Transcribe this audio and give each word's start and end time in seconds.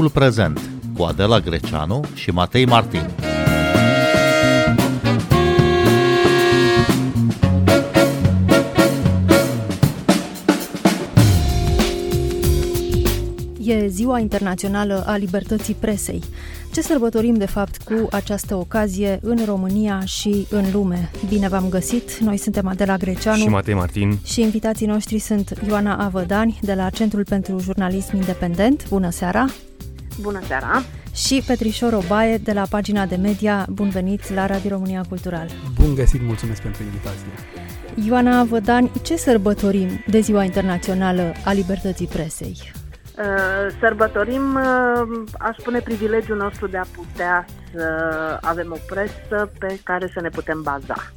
Timpul 0.00 0.20
prezent 0.20 0.60
cu 0.96 1.02
Adela 1.02 1.40
Greceanu 1.40 2.04
și 2.14 2.30
Matei 2.30 2.66
Martin. 2.66 3.10
E 13.60 13.86
Ziua 13.86 14.18
Internațională 14.18 15.04
a 15.06 15.16
Libertății 15.16 15.74
Presei. 15.74 16.22
Ce 16.72 16.80
sărbătorim 16.80 17.34
de 17.34 17.46
fapt 17.46 17.82
cu 17.82 18.08
această 18.10 18.54
ocazie 18.54 19.18
în 19.22 19.38
România 19.44 20.02
și 20.04 20.46
în 20.50 20.64
lume? 20.72 21.10
Bine 21.28 21.48
v-am 21.48 21.68
găsit! 21.68 22.18
Noi 22.18 22.36
suntem 22.36 22.66
Adela 22.66 22.96
Greceanu 22.96 23.42
și 23.42 23.48
Matei 23.48 23.74
Martin 23.74 24.18
și 24.24 24.40
invitații 24.40 24.86
noștri 24.86 25.18
sunt 25.18 25.60
Ioana 25.68 25.96
Avădani 26.04 26.58
de 26.62 26.74
la 26.74 26.90
Centrul 26.90 27.24
pentru 27.24 27.58
Jurnalism 27.58 28.16
Independent. 28.16 28.88
Bună 28.88 29.10
seara! 29.10 29.46
Bună 30.20 30.40
seara! 30.46 30.82
Și 31.14 31.42
Petrișor 31.46 31.92
Obaie 31.92 32.36
de 32.36 32.52
la 32.52 32.66
pagina 32.70 33.06
de 33.06 33.16
media. 33.16 33.66
Bun 33.68 33.88
venit 33.88 34.34
la 34.34 34.46
Radio 34.46 34.70
România 34.70 35.04
Cultural! 35.08 35.48
Bun 35.80 35.94
găsit! 35.94 36.22
Mulțumesc 36.22 36.62
pentru 36.62 36.82
invitație! 36.82 37.26
Ioana 38.06 38.38
Avădani, 38.38 38.90
ce 39.02 39.16
sărbătorim 39.16 40.04
de 40.06 40.20
Ziua 40.20 40.44
Internațională 40.44 41.32
a 41.44 41.52
Libertății 41.52 42.06
Presei? 42.06 42.72
Uh, 43.18 43.26
sărbătorim, 43.80 44.54
uh, 44.54 45.22
aș 45.38 45.56
spune, 45.58 45.80
privilegiul 45.80 46.36
nostru 46.36 46.66
de 46.66 46.76
a 46.76 46.84
putea 46.94 47.44
să 47.74 47.84
avem 48.40 48.70
o 48.72 48.78
presă 48.86 49.50
pe 49.58 49.80
care 49.84 50.10
să 50.14 50.20
ne 50.20 50.28
putem 50.28 50.62
baza. 50.62 51.12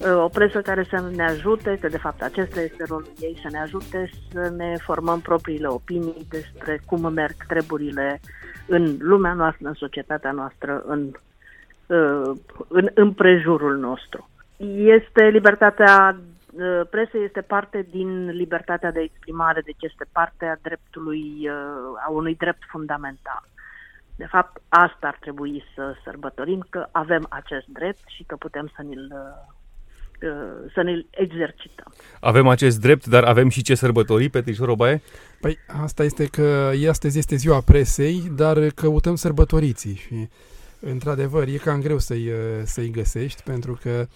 Uh, 0.00 0.22
o 0.24 0.28
presă 0.28 0.60
care 0.60 0.86
să 0.90 1.10
ne 1.14 1.22
ajute, 1.22 1.78
că 1.80 1.88
de 1.88 1.98
fapt 1.98 2.22
acesta 2.22 2.60
este 2.60 2.84
rolul 2.88 3.12
ei, 3.18 3.38
să 3.42 3.48
ne 3.50 3.60
ajute 3.60 4.10
să 4.32 4.52
ne 4.56 4.76
formăm 4.76 5.20
propriile 5.20 5.66
opinii 5.66 6.26
despre 6.28 6.80
cum 6.86 7.12
merg 7.12 7.34
treburile 7.48 8.20
în 8.66 8.96
lumea 8.98 9.32
noastră, 9.32 9.68
în 9.68 9.74
societatea 9.74 10.32
noastră, 10.32 10.82
în, 10.86 11.10
în 12.68 12.90
împrejurul 12.94 13.76
nostru. 13.76 14.28
Este 14.96 15.22
libertatea 15.22 16.16
Uh, 16.52 16.80
presă 16.90 17.18
este 17.18 17.40
parte 17.40 17.86
din 17.90 18.26
libertatea 18.26 18.90
de 18.90 19.00
exprimare, 19.00 19.60
deci 19.60 19.82
este 19.82 20.04
parte 20.12 20.44
a 20.44 20.56
dreptului, 20.62 21.48
uh, 21.48 22.06
a 22.06 22.10
unui 22.10 22.34
drept 22.34 22.62
fundamental. 22.68 23.42
De 24.16 24.26
fapt, 24.26 24.62
asta 24.68 25.06
ar 25.06 25.16
trebui 25.20 25.64
să 25.74 25.94
sărbătorim, 26.04 26.66
că 26.70 26.86
avem 26.90 27.26
acest 27.28 27.66
drept 27.66 28.02
și 28.06 28.24
că 28.24 28.36
putem 28.36 28.72
să 28.76 28.82
ne-l 28.82 29.10
uh, 29.12 29.54
să 30.74 30.82
ne 30.82 31.04
exercităm. 31.10 31.92
Avem 32.20 32.48
acest 32.48 32.80
drept, 32.80 33.06
dar 33.06 33.24
avem 33.24 33.48
și 33.48 33.62
ce 33.62 33.74
sărbători, 33.74 34.28
Petrișor 34.28 34.68
Obaie? 34.68 35.02
Păi 35.40 35.58
asta 35.82 36.04
este 36.04 36.26
că 36.26 36.70
astăzi 36.88 37.18
este 37.18 37.36
ziua 37.36 37.60
presei, 37.60 38.32
dar 38.36 38.68
căutăm 38.68 39.14
sărbătoriții 39.14 39.94
și 39.94 40.28
într-adevăr 40.80 41.46
e 41.46 41.56
cam 41.56 41.80
greu 41.80 41.98
să-i, 41.98 42.30
să-i 42.64 42.90
găsești 42.90 43.42
pentru 43.42 43.78
că 43.82 44.06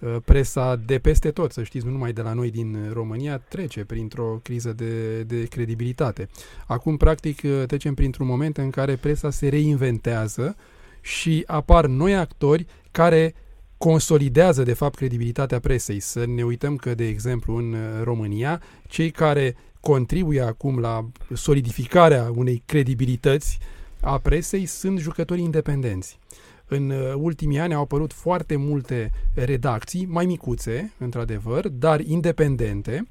Uh, 0.00 0.16
presa 0.24 0.76
de 0.76 0.98
peste 0.98 1.30
tot, 1.30 1.52
să 1.52 1.62
știți, 1.62 1.84
nu 1.84 1.90
numai 1.90 2.12
de 2.12 2.20
la 2.20 2.32
noi 2.32 2.50
din 2.50 2.90
România, 2.92 3.38
trece 3.38 3.84
printr-o 3.84 4.40
criză 4.42 4.72
de, 4.72 5.22
de 5.22 5.44
credibilitate. 5.44 6.28
Acum, 6.66 6.96
practic, 6.96 7.40
uh, 7.44 7.62
trecem 7.66 7.94
printr-un 7.94 8.26
moment 8.26 8.56
în 8.56 8.70
care 8.70 8.96
presa 8.96 9.30
se 9.30 9.48
reinventează 9.48 10.56
și 11.00 11.44
apar 11.46 11.86
noi 11.86 12.16
actori 12.16 12.66
care 12.90 13.34
consolidează, 13.84 14.62
de 14.62 14.72
fapt, 14.72 14.94
credibilitatea 14.94 15.60
presei. 15.60 16.00
Să 16.00 16.24
ne 16.26 16.42
uităm 16.42 16.76
că, 16.76 16.94
de 16.94 17.06
exemplu, 17.06 17.56
în 17.56 17.72
uh, 17.72 18.02
România, 18.02 18.62
cei 18.88 19.10
care 19.10 19.56
contribuie 19.80 20.40
acum 20.40 20.78
la 20.78 21.08
solidificarea 21.34 22.30
unei 22.34 22.62
credibilități 22.66 23.58
a 24.00 24.18
presei 24.18 24.66
sunt 24.66 24.98
jucătorii 24.98 25.44
independenți. 25.44 26.18
În 26.66 26.90
uh, 26.90 27.12
ultimii 27.16 27.58
ani 27.58 27.74
au 27.74 27.82
apărut 27.82 28.12
foarte 28.12 28.56
multe 28.56 29.10
redacții, 29.34 30.06
mai 30.06 30.26
micuțe, 30.26 30.92
într-adevăr, 30.98 31.68
dar 31.68 32.00
independente, 32.00 33.08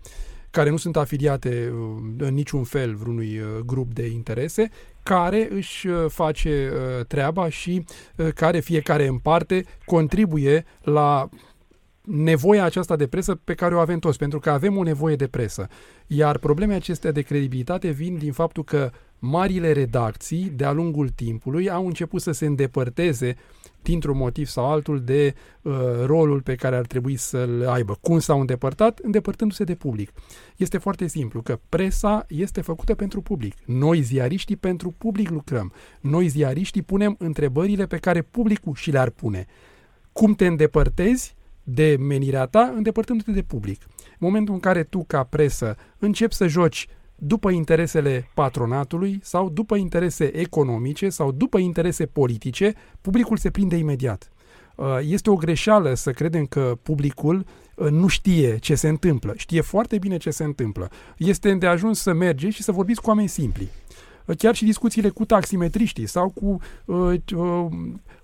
care 0.52 0.70
nu 0.70 0.78
sunt 0.78 0.98
afiliate 0.98 1.74
uh, 1.74 2.02
în 2.18 2.34
niciun 2.34 2.64
fel 2.64 2.96
vreunui 2.96 3.40
uh, 3.40 3.46
grup 3.66 3.94
de 3.94 4.06
interese, 4.06 4.70
care 5.04 5.48
își 5.52 5.88
face 6.08 6.72
treaba 7.08 7.50
și 7.50 7.86
care 8.36 8.60
fiecare 8.60 9.08
în 9.08 9.18
parte 9.18 9.66
contribuie 9.86 10.66
la 10.82 11.30
nevoia 12.02 12.64
aceasta 12.64 12.96
de 12.96 13.08
presă 13.08 13.36
pe 13.36 13.54
care 13.54 13.76
o 13.76 13.80
avem 13.80 14.00
toți, 14.00 14.18
pentru 14.18 14.40
că 14.40 14.50
avem 14.50 14.78
o 14.78 14.84
nevoie 14.84 15.16
de 15.16 15.28
presă. 15.28 15.68
Iar 16.08 16.38
problemele 16.38 16.78
acestea 16.78 17.12
de 17.12 17.22
credibilitate 17.22 17.90
vin 17.90 18.18
din 18.18 18.32
faptul 18.32 18.64
că 18.64 18.92
marile 19.20 19.72
redacții, 19.72 20.52
de-a 20.56 20.72
lungul 20.72 21.10
timpului, 21.10 21.70
au 21.70 21.86
început 21.86 22.22
să 22.22 22.32
se 22.32 22.46
îndepărteze 22.46 23.36
dintr-un 23.82 24.18
motiv 24.18 24.48
sau 24.48 24.66
altul 24.72 25.02
de 25.02 25.34
uh, 25.62 25.74
rolul 26.06 26.42
pe 26.42 26.56
care 26.56 26.76
ar 26.76 26.86
trebui 26.86 27.16
să-l 27.16 27.68
aibă. 27.68 27.98
Cum 28.02 28.20
s-au 28.20 28.40
îndepărtat? 28.40 29.00
Îndepărtându-se 29.00 29.64
de 29.64 29.76
public. 29.76 30.12
Este 30.56 30.78
foarte 30.78 31.08
simplu, 31.08 31.42
că 31.42 31.60
presa 31.70 32.26
este 32.28 32.62
făcută 32.62 32.96
pentru 32.96 33.22
public. 33.22 33.54
Noi, 33.66 34.02
ziariștii, 34.02 34.56
pentru 34.56 34.92
public 34.98 35.30
lucrăm. 35.30 35.74
Noi, 36.02 36.28
ziariștii, 36.28 36.82
punem 36.82 37.16
întrebările 37.20 37.86
pe 37.86 37.98
care 37.98 38.22
publicul 38.22 38.74
și 38.76 38.92
le-ar 38.92 39.10
pune. 39.10 39.46
Cum 40.12 40.34
te 40.34 40.48
îndepărtezi 40.48 41.36
de 41.64 41.96
menirea 42.00 42.46
ta, 42.46 42.74
îndepărtându-te 42.76 43.32
de 43.32 43.42
public. 43.42 43.82
În 43.98 44.18
momentul 44.20 44.54
în 44.54 44.60
care 44.60 44.84
tu, 44.84 45.04
ca 45.08 45.24
presă, 45.24 45.76
începi 45.98 46.34
să 46.34 46.48
joci 46.48 46.88
după 47.22 47.50
interesele 47.50 48.30
patronatului 48.34 49.20
sau 49.24 49.50
după 49.50 49.76
interese 49.76 50.38
economice 50.38 51.10
sau 51.10 51.32
după 51.32 51.58
interese 51.58 52.06
politice, 52.06 52.74
publicul 53.02 53.38
se 53.38 53.50
prinde 53.50 53.76
imediat. 53.76 54.32
Uh, 54.76 54.86
este 55.02 55.30
o 55.30 55.36
greșeală 55.36 55.94
să 55.94 56.12
credem 56.12 56.46
că 56.46 56.78
publicul 56.84 57.46
uh, 57.76 57.90
nu 57.90 58.08
știe 58.08 58.58
ce 58.58 58.76
se 58.76 58.88
întâmplă. 58.88 59.34
Știe 59.38 59.62
foarte 59.62 59.98
bine 59.98 60.18
ce 60.18 60.30
se 60.30 60.44
întâmplă. 60.44 60.90
Este 61.18 61.54
de 61.54 61.68
ajuns 61.68 62.02
să 62.02 62.14
mergeți 62.14 62.56
și 62.56 62.64
să 62.64 62.72
vorbiți 62.72 63.02
cu 63.02 63.10
oameni 63.10 63.28
simpli. 63.28 63.70
Uh, 64.26 64.36
chiar 64.38 64.56
și 64.56 64.66
discuțiile 64.66 65.10
cu 65.10 65.26
taximetriștii 65.26 66.08
sau 66.08 66.30
cu 66.30 66.58
uh, 66.86 67.14
uh, 67.36 67.66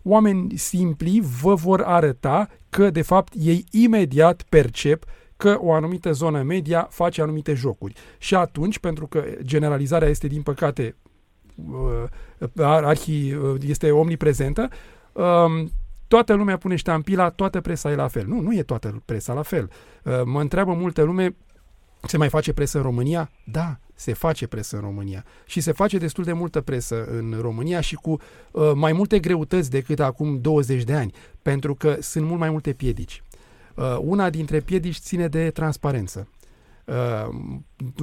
oameni 0.01 0.57
simpli 0.57 1.21
vă 1.41 1.53
vor 1.53 1.81
arăta 1.81 2.49
că, 2.69 2.89
de 2.89 3.01
fapt, 3.01 3.33
ei 3.37 3.65
imediat 3.71 4.41
percep 4.49 5.05
că 5.37 5.57
o 5.59 5.73
anumită 5.73 6.11
zonă 6.11 6.41
media 6.41 6.87
face 6.89 7.21
anumite 7.21 7.53
jocuri. 7.53 7.93
Și 8.17 8.35
atunci, 8.35 8.79
pentru 8.79 9.07
că 9.07 9.23
generalizarea 9.41 10.07
este, 10.07 10.27
din 10.27 10.41
păcate, 10.41 10.95
uh, 11.71 12.03
arhi, 12.57 13.33
uh, 13.33 13.61
este 13.67 13.91
omniprezentă, 13.91 14.69
um, 15.13 15.71
toată 16.07 16.33
lumea 16.33 16.57
pune 16.57 16.75
ștampila, 16.75 17.29
toată 17.29 17.61
presa 17.61 17.91
e 17.91 17.95
la 17.95 18.07
fel. 18.07 18.25
Nu, 18.27 18.39
nu 18.39 18.53
e 18.53 18.63
toată 18.63 19.01
presa 19.05 19.33
la 19.33 19.41
fel. 19.41 19.69
Uh, 20.03 20.21
mă 20.25 20.41
întreabă 20.41 20.73
multă 20.73 21.01
lume, 21.01 21.35
se 22.01 22.17
mai 22.17 22.29
face 22.29 22.53
presă 22.53 22.77
în 22.77 22.83
România? 22.83 23.31
Da, 23.43 23.77
se 23.95 24.13
face 24.13 24.47
presă 24.47 24.75
în 24.75 24.81
România. 24.81 25.25
Și 25.45 25.61
se 25.61 25.71
face 25.71 25.97
destul 25.97 26.23
de 26.23 26.33
multă 26.33 26.61
presă 26.61 27.05
în 27.05 27.37
România 27.41 27.81
și 27.81 27.95
cu 27.95 28.19
uh, 28.51 28.71
mai 28.75 28.93
multe 28.93 29.19
greutăți 29.19 29.69
decât 29.69 29.99
acum 29.99 30.41
20 30.41 30.83
de 30.83 30.93
ani, 30.93 31.13
pentru 31.41 31.75
că 31.75 31.97
sunt 31.99 32.25
mult 32.25 32.39
mai 32.39 32.49
multe 32.49 32.73
piedici. 32.73 33.23
Uh, 33.75 33.97
una 34.01 34.29
dintre 34.29 34.59
piedici 34.59 34.97
ține 34.97 35.27
de 35.27 35.49
transparență. 35.49 36.27
Uh, 36.85 37.35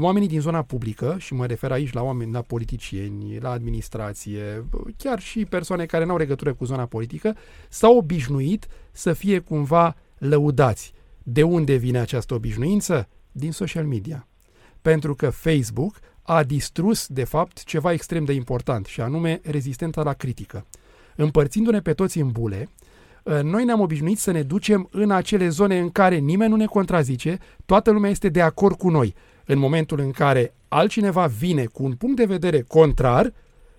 oamenii 0.00 0.28
din 0.28 0.40
zona 0.40 0.62
publică, 0.62 1.16
și 1.18 1.34
mă 1.34 1.46
refer 1.46 1.72
aici 1.72 1.92
la 1.92 2.02
oameni, 2.02 2.32
la 2.32 2.42
politicieni, 2.42 3.38
la 3.38 3.50
administrație, 3.50 4.64
chiar 4.96 5.20
și 5.20 5.44
persoane 5.44 5.86
care 5.86 6.04
nu 6.04 6.10
au 6.10 6.16
legătură 6.16 6.54
cu 6.54 6.64
zona 6.64 6.86
politică, 6.86 7.36
s-au 7.68 7.96
obișnuit 7.96 8.66
să 8.92 9.12
fie 9.12 9.38
cumva 9.38 9.96
lăudați. 10.18 10.92
De 11.22 11.42
unde 11.42 11.74
vine 11.74 11.98
această 11.98 12.34
obișnuință? 12.34 13.08
Din 13.32 13.52
social 13.52 13.84
media. 13.84 14.26
Pentru 14.82 15.14
că 15.14 15.30
Facebook 15.30 15.98
a 16.22 16.42
distrus, 16.42 17.06
de 17.06 17.24
fapt, 17.24 17.64
ceva 17.64 17.92
extrem 17.92 18.24
de 18.24 18.32
important, 18.32 18.86
și 18.86 19.00
anume 19.00 19.40
rezistența 19.44 20.02
la 20.02 20.12
critică. 20.12 20.66
Împărțindu-ne 21.16 21.80
pe 21.80 21.92
toți 21.92 22.18
în 22.18 22.30
bule, 22.30 22.68
Uh, 22.68 22.91
noi 23.42 23.64
ne-am 23.64 23.80
obișnuit 23.80 24.18
să 24.18 24.30
ne 24.30 24.42
ducem 24.42 24.88
în 24.90 25.10
acele 25.10 25.48
zone 25.48 25.78
în 25.78 25.90
care 25.90 26.16
nimeni 26.16 26.50
nu 26.50 26.56
ne 26.56 26.66
contrazice, 26.66 27.38
toată 27.66 27.90
lumea 27.90 28.10
este 28.10 28.28
de 28.28 28.40
acord 28.40 28.76
cu 28.76 28.88
noi. 28.88 29.14
În 29.44 29.58
momentul 29.58 30.00
în 30.00 30.10
care 30.10 30.54
altcineva 30.68 31.26
vine 31.26 31.64
cu 31.64 31.84
un 31.84 31.92
punct 31.92 32.16
de 32.16 32.24
vedere 32.24 32.60
contrar, 32.60 33.32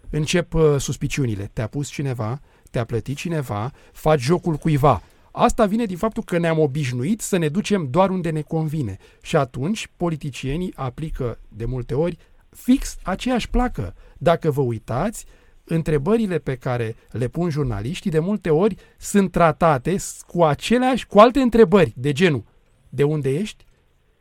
încep 0.09 0.53
uh, 0.53 0.75
suspiciunile. 0.77 1.49
Te-a 1.53 1.67
pus 1.67 1.89
cineva, 1.89 2.41
te-a 2.71 2.83
plătit 2.85 3.17
cineva, 3.17 3.71
faci 3.91 4.19
jocul 4.19 4.55
cuiva. 4.55 5.01
Asta 5.31 5.65
vine 5.65 5.85
din 5.85 5.97
faptul 5.97 6.23
că 6.23 6.37
ne-am 6.37 6.59
obișnuit 6.59 7.21
să 7.21 7.37
ne 7.37 7.47
ducem 7.47 7.87
doar 7.89 8.09
unde 8.09 8.29
ne 8.29 8.41
convine. 8.41 8.97
Și 9.21 9.35
atunci 9.35 9.89
politicienii 9.97 10.73
aplică 10.75 11.39
de 11.47 11.65
multe 11.65 11.93
ori 11.93 12.17
fix 12.49 12.97
aceeași 13.03 13.49
placă. 13.49 13.95
Dacă 14.17 14.51
vă 14.51 14.61
uitați, 14.61 15.25
întrebările 15.63 16.37
pe 16.37 16.55
care 16.55 16.95
le 17.11 17.27
pun 17.27 17.49
jurnaliștii 17.49 18.11
de 18.11 18.19
multe 18.19 18.49
ori 18.49 18.75
sunt 18.97 19.31
tratate 19.31 19.95
cu 20.27 20.43
aceleași, 20.43 21.07
cu 21.07 21.19
alte 21.19 21.39
întrebări 21.39 21.93
de 21.95 22.11
genul 22.11 22.43
de 22.89 23.03
unde 23.03 23.29
ești, 23.29 23.65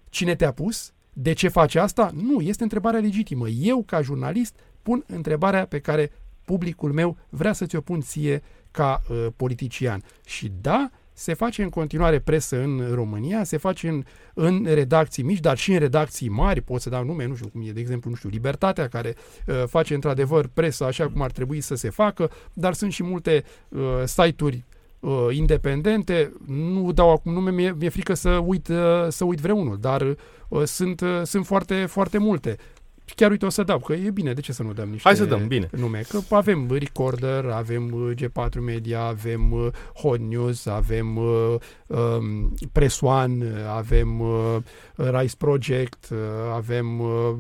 cine 0.09 0.35
te-a 0.35 0.53
pus, 0.53 0.93
de 1.13 1.33
ce 1.33 1.49
faci 1.49 1.75
asta? 1.75 2.11
Nu, 2.15 2.41
este 2.41 2.63
întrebarea 2.63 3.01
legitimă. 3.01 3.49
Eu, 3.49 3.83
ca 3.83 4.03
jurnalist, 4.03 4.55
pun 4.83 5.05
întrebarea 5.07 5.67
pe 5.67 5.81
care 5.81 6.13
publicul 6.45 6.93
meu 6.93 7.17
vrea 7.29 7.53
să 7.53 7.67
ți-o 7.67 7.81
pun 7.81 8.01
ție 8.01 8.43
ca 8.71 9.03
uh, 9.11 9.27
politician. 9.37 10.03
Și 10.27 10.53
da, 10.61 10.91
se 11.23 11.35
face 11.35 11.63
în 11.63 11.69
continuare 11.69 12.19
presă 12.19 12.57
în 12.57 12.83
România, 12.95 13.45
se 13.45 13.57
face 13.57 13.89
în, 13.89 14.05
în 14.35 14.67
redacții 14.75 15.23
mici, 15.23 15.41
dar 15.41 15.57
și 15.57 15.73
în 15.73 15.79
redacții 15.79 16.29
mari, 16.29 16.61
pot 16.61 16.81
să 16.81 16.91
dau 16.91 17.05
nume, 17.05 17.27
nu 17.27 17.35
știu 17.35 17.49
cum 17.49 17.63
e, 17.67 17.71
de 17.71 17.81
exemplu, 17.81 18.11
nu 18.11 18.17
știu, 18.17 18.29
Libertatea, 18.29 18.89
care 18.89 19.15
uh, 19.47 19.63
face 19.67 19.95
într-adevăr 19.95 20.49
presă 20.55 20.85
așa 20.85 21.09
cum 21.09 21.23
ar 21.23 21.31
trebui 21.31 21.61
să 21.61 21.75
se 21.75 21.91
facă, 21.91 22.31
dar 22.53 22.73
sunt 22.73 22.93
și 22.93 23.03
multe 23.03 23.45
uh, 23.69 23.81
site-uri 24.05 24.65
uh, 25.01 25.27
independente, 25.31 26.33
nu 26.47 26.93
dau 26.93 27.11
acum 27.11 27.33
nume, 27.33 27.51
mi-e, 27.51 27.75
mi-e 27.79 27.89
frică 27.89 28.15
să 28.15 28.31
uit, 28.31 28.69
uh, 28.69 28.77
să 29.09 29.25
uit 29.25 29.39
vreunul, 29.39 29.79
dar 29.81 30.17
uh, 30.49 30.63
sunt, 30.65 31.01
uh, 31.01 31.21
sunt 31.23 31.47
foarte, 31.47 31.87
foarte 31.87 32.19
multe 32.19 32.57
chiar 33.05 33.31
uite 33.31 33.47
o 33.47 33.49
să 33.49 33.63
dau, 33.63 33.79
că 33.79 33.93
e 33.93 34.11
bine, 34.11 34.33
de 34.33 34.41
ce 34.41 34.53
să 34.53 34.63
nu 34.63 34.73
dăm 34.73 34.89
niște 34.89 35.09
Hai 35.09 35.17
să 35.17 35.25
dăm, 35.25 35.47
bine. 35.47 35.69
nume? 35.73 36.03
Că 36.09 36.35
avem 36.35 36.67
Recorder, 36.71 37.45
avem 37.45 37.93
uh, 37.93 38.11
G4 38.17 38.61
Media, 38.61 39.01
avem 39.01 39.53
uh, 39.53 39.67
Hot 39.95 40.19
News, 40.19 40.67
avem 40.67 41.17
uh, 41.17 41.55
um, 41.87 42.55
Press 42.73 43.01
One, 43.01 43.47
avem 43.77 44.21
uh, 44.21 44.57
Rise 44.95 45.35
Project, 45.39 46.09
uh, 46.11 46.19
avem 46.55 47.01
uh, 47.01 47.35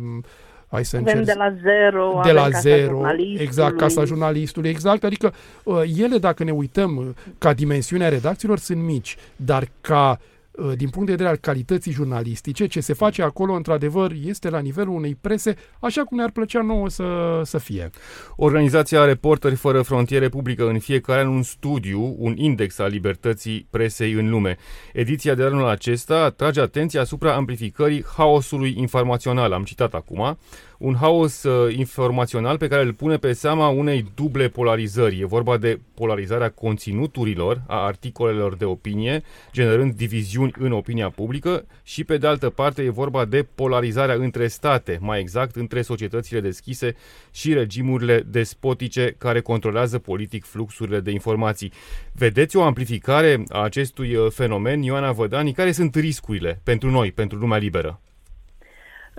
hai 0.66 0.84
să 0.84 0.96
Avem 0.96 1.18
încerc, 1.18 1.38
de 1.38 1.44
la 1.44 1.54
zero, 1.62 2.20
de 2.22 2.30
avem 2.30 2.34
la 2.34 2.42
Casa 2.42 2.58
zero, 2.58 2.88
Jurnalistului. 2.88 3.42
exact, 3.42 3.76
Casa 3.76 4.04
Jurnalistului, 4.04 4.70
exact, 4.70 5.04
adică 5.04 5.34
uh, 5.64 5.82
ele, 5.96 6.18
dacă 6.18 6.44
ne 6.44 6.50
uităm 6.50 6.96
uh, 6.96 7.06
ca 7.38 7.52
dimensiunea 7.52 8.08
redacțiilor, 8.08 8.58
sunt 8.58 8.82
mici, 8.82 9.16
dar 9.36 9.68
ca 9.80 10.20
uh, 10.20 10.31
din 10.76 10.88
punct 10.88 11.06
de 11.06 11.12
vedere 11.12 11.28
al 11.28 11.36
calității 11.36 11.92
jurnalistice, 11.92 12.66
ce 12.66 12.80
se 12.80 12.92
face 12.92 13.22
acolo, 13.22 13.52
într-adevăr, 13.52 14.12
este 14.24 14.50
la 14.50 14.58
nivelul 14.58 14.94
unei 14.94 15.16
prese, 15.20 15.56
așa 15.80 16.02
cum 16.02 16.16
ne-ar 16.16 16.30
plăcea 16.30 16.62
nouă 16.62 16.88
să, 16.88 17.40
să 17.44 17.58
fie. 17.58 17.90
Organizația 18.36 19.04
Reporteri 19.04 19.54
Fără 19.54 19.82
Frontiere 19.82 20.28
publică 20.28 20.68
în 20.68 20.78
fiecare 20.78 21.20
an 21.20 21.28
un 21.28 21.42
studiu, 21.42 22.16
un 22.18 22.36
index 22.36 22.78
al 22.78 22.90
libertății 22.90 23.66
presei 23.70 24.12
în 24.12 24.30
lume. 24.30 24.56
Ediția 24.92 25.34
de 25.34 25.42
anul 25.42 25.66
acesta 25.66 26.22
atrage 26.22 26.60
atenția 26.60 27.00
asupra 27.00 27.34
amplificării 27.34 28.04
haosului 28.16 28.74
informațional. 28.76 29.52
Am 29.52 29.64
citat 29.64 29.94
acum. 29.94 30.38
Un 30.82 30.94
haos 30.94 31.42
uh, 31.42 31.74
informațional 31.76 32.58
pe 32.58 32.68
care 32.68 32.82
îl 32.82 32.92
pune 32.92 33.16
pe 33.16 33.32
seama 33.32 33.68
unei 33.68 34.04
duble 34.14 34.48
polarizări. 34.48 35.20
E 35.20 35.24
vorba 35.24 35.56
de 35.56 35.80
polarizarea 35.94 36.50
conținuturilor 36.50 37.62
a 37.66 37.84
articolelor 37.84 38.56
de 38.56 38.64
opinie, 38.64 39.22
generând 39.52 39.94
diviziuni 39.94 40.52
în 40.58 40.72
opinia 40.72 41.10
publică 41.10 41.66
și 41.82 42.04
pe 42.04 42.16
de 42.16 42.26
altă 42.26 42.50
parte 42.50 42.82
e 42.82 42.90
vorba 42.90 43.24
de 43.24 43.46
polarizarea 43.54 44.14
între 44.14 44.46
state, 44.46 44.98
mai 45.00 45.20
exact 45.20 45.56
între 45.56 45.82
societățile 45.82 46.40
deschise 46.40 46.94
și 47.30 47.52
regimurile 47.52 48.24
despotice 48.26 49.14
care 49.18 49.40
controlează 49.40 49.98
politic 49.98 50.44
fluxurile 50.44 51.00
de 51.00 51.10
informații. 51.10 51.72
Vedeți 52.12 52.56
o 52.56 52.62
amplificare 52.62 53.44
a 53.48 53.62
acestui 53.62 54.14
uh, 54.14 54.30
fenomen, 54.30 54.82
Ioana 54.82 55.12
Vădani? 55.12 55.52
Care 55.52 55.72
sunt 55.72 55.94
riscurile 55.94 56.60
pentru 56.64 56.90
noi, 56.90 57.12
pentru 57.12 57.38
lumea 57.38 57.58
liberă? 57.58 58.00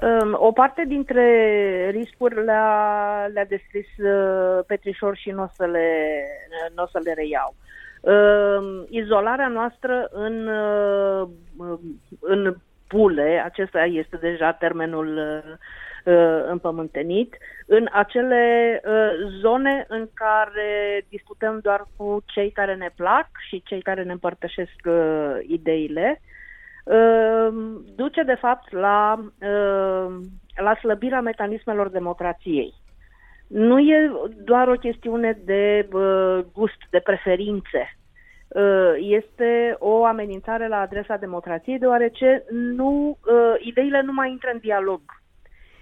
Um, 0.01 0.34
O 0.40 0.51
parte 0.51 0.86
dintre 0.88 1.90
riscuri 1.90 2.44
le-a, 2.44 3.28
le-a 3.34 3.45
descris 3.45 3.88
uh, 3.98 4.63
Petrișor 4.68 5.16
și 5.16 5.30
nu 5.30 5.44
o 5.44 5.48
să 5.56 5.66
le, 5.66 5.88
n-o 6.75 6.88
să 6.88 7.00
le 7.04 7.13
reiau. 7.13 7.56
Um, 8.01 8.86
Izolarea 8.90 9.48
noastră 9.48 10.10
în, 10.12 10.48
uh, 10.48 11.28
în 12.19 12.56
bule, 12.90 13.42
acesta 13.45 13.84
este 13.86 14.18
deja 14.18 14.51
termenul 14.51 15.18
uh, 15.18 16.13
uh, 16.13 16.44
împământenit, 16.48 17.38
în 17.66 17.88
acele 17.92 18.81
uh, 18.86 19.30
zone 19.42 19.86
în 19.88 20.07
care 20.13 21.06
discutăm 21.10 21.60
doar 21.60 21.86
cu 21.98 22.24
cei 22.25 22.51
care 22.51 22.75
ne 22.75 22.89
plac 22.96 23.28
și 23.48 23.63
cei 23.66 23.81
care 23.81 24.04
ne 24.04 24.12
împărtășesc 24.12 24.75
uh, 24.86 25.38
ideile, 25.48 26.22
uh, 26.22 26.33
duce 27.96 28.24
de 28.24 28.36
fapt 28.36 28.72
la, 28.72 29.20
uh, 29.20 30.16
la 30.56 30.76
slăbirea 30.76 31.22
mecanismelor 31.22 31.90
democrației. 31.90 32.74
Nu 33.48 33.80
e 33.80 34.12
doar 34.44 34.68
o 34.68 34.74
chestiune 34.74 35.40
de 35.46 35.88
uh, 35.94 36.40
gust, 36.54 36.78
de 36.90 37.00
preferințe. 37.00 37.98
Uh, 38.48 38.94
Este 38.98 39.76
o 39.80 40.06
amenințare 40.06 40.68
la 40.68 40.80
adresa 40.80 41.18
democrației, 41.18 41.80
deoarece 41.80 42.44
nu, 42.50 43.18
uh, 43.26 43.54
ideile 43.60 44.02
nu 44.02 44.14
mai 44.14 44.30
intră 44.30 44.50
în 44.54 44.60
dialog. 44.60 45.02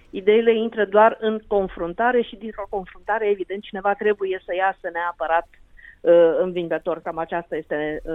Ideile 0.10 0.56
intră 0.56 0.86
doar 0.86 1.18
în 1.20 1.42
confruntare 1.48 2.22
și 2.22 2.36
dintr-o 2.36 2.68
confruntare, 2.70 3.30
evident, 3.30 3.62
cineva 3.64 3.94
trebuie 3.94 4.42
să 4.46 4.56
iasă 4.56 4.90
neapărat 4.94 5.48
uh, 6.02 6.34
învingător. 6.40 7.02
Cam 7.02 7.18
aceasta 7.18 7.56
este 7.56 8.02
uh, 8.04 8.14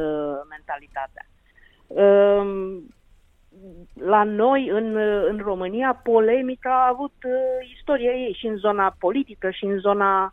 mentalitatea. 0.48 1.24
Um, 1.86 2.94
la 3.94 4.22
noi, 4.22 4.68
în, 4.68 4.96
în 5.28 5.40
România, 5.44 6.00
polemica 6.02 6.70
a 6.70 6.88
avut 6.88 7.14
uh, 7.24 7.70
istoria 7.76 8.12
ei 8.12 8.36
și 8.38 8.46
în 8.46 8.56
zona 8.56 8.96
politică 8.98 9.50
și 9.50 9.64
în 9.64 9.78
zona 9.78 10.32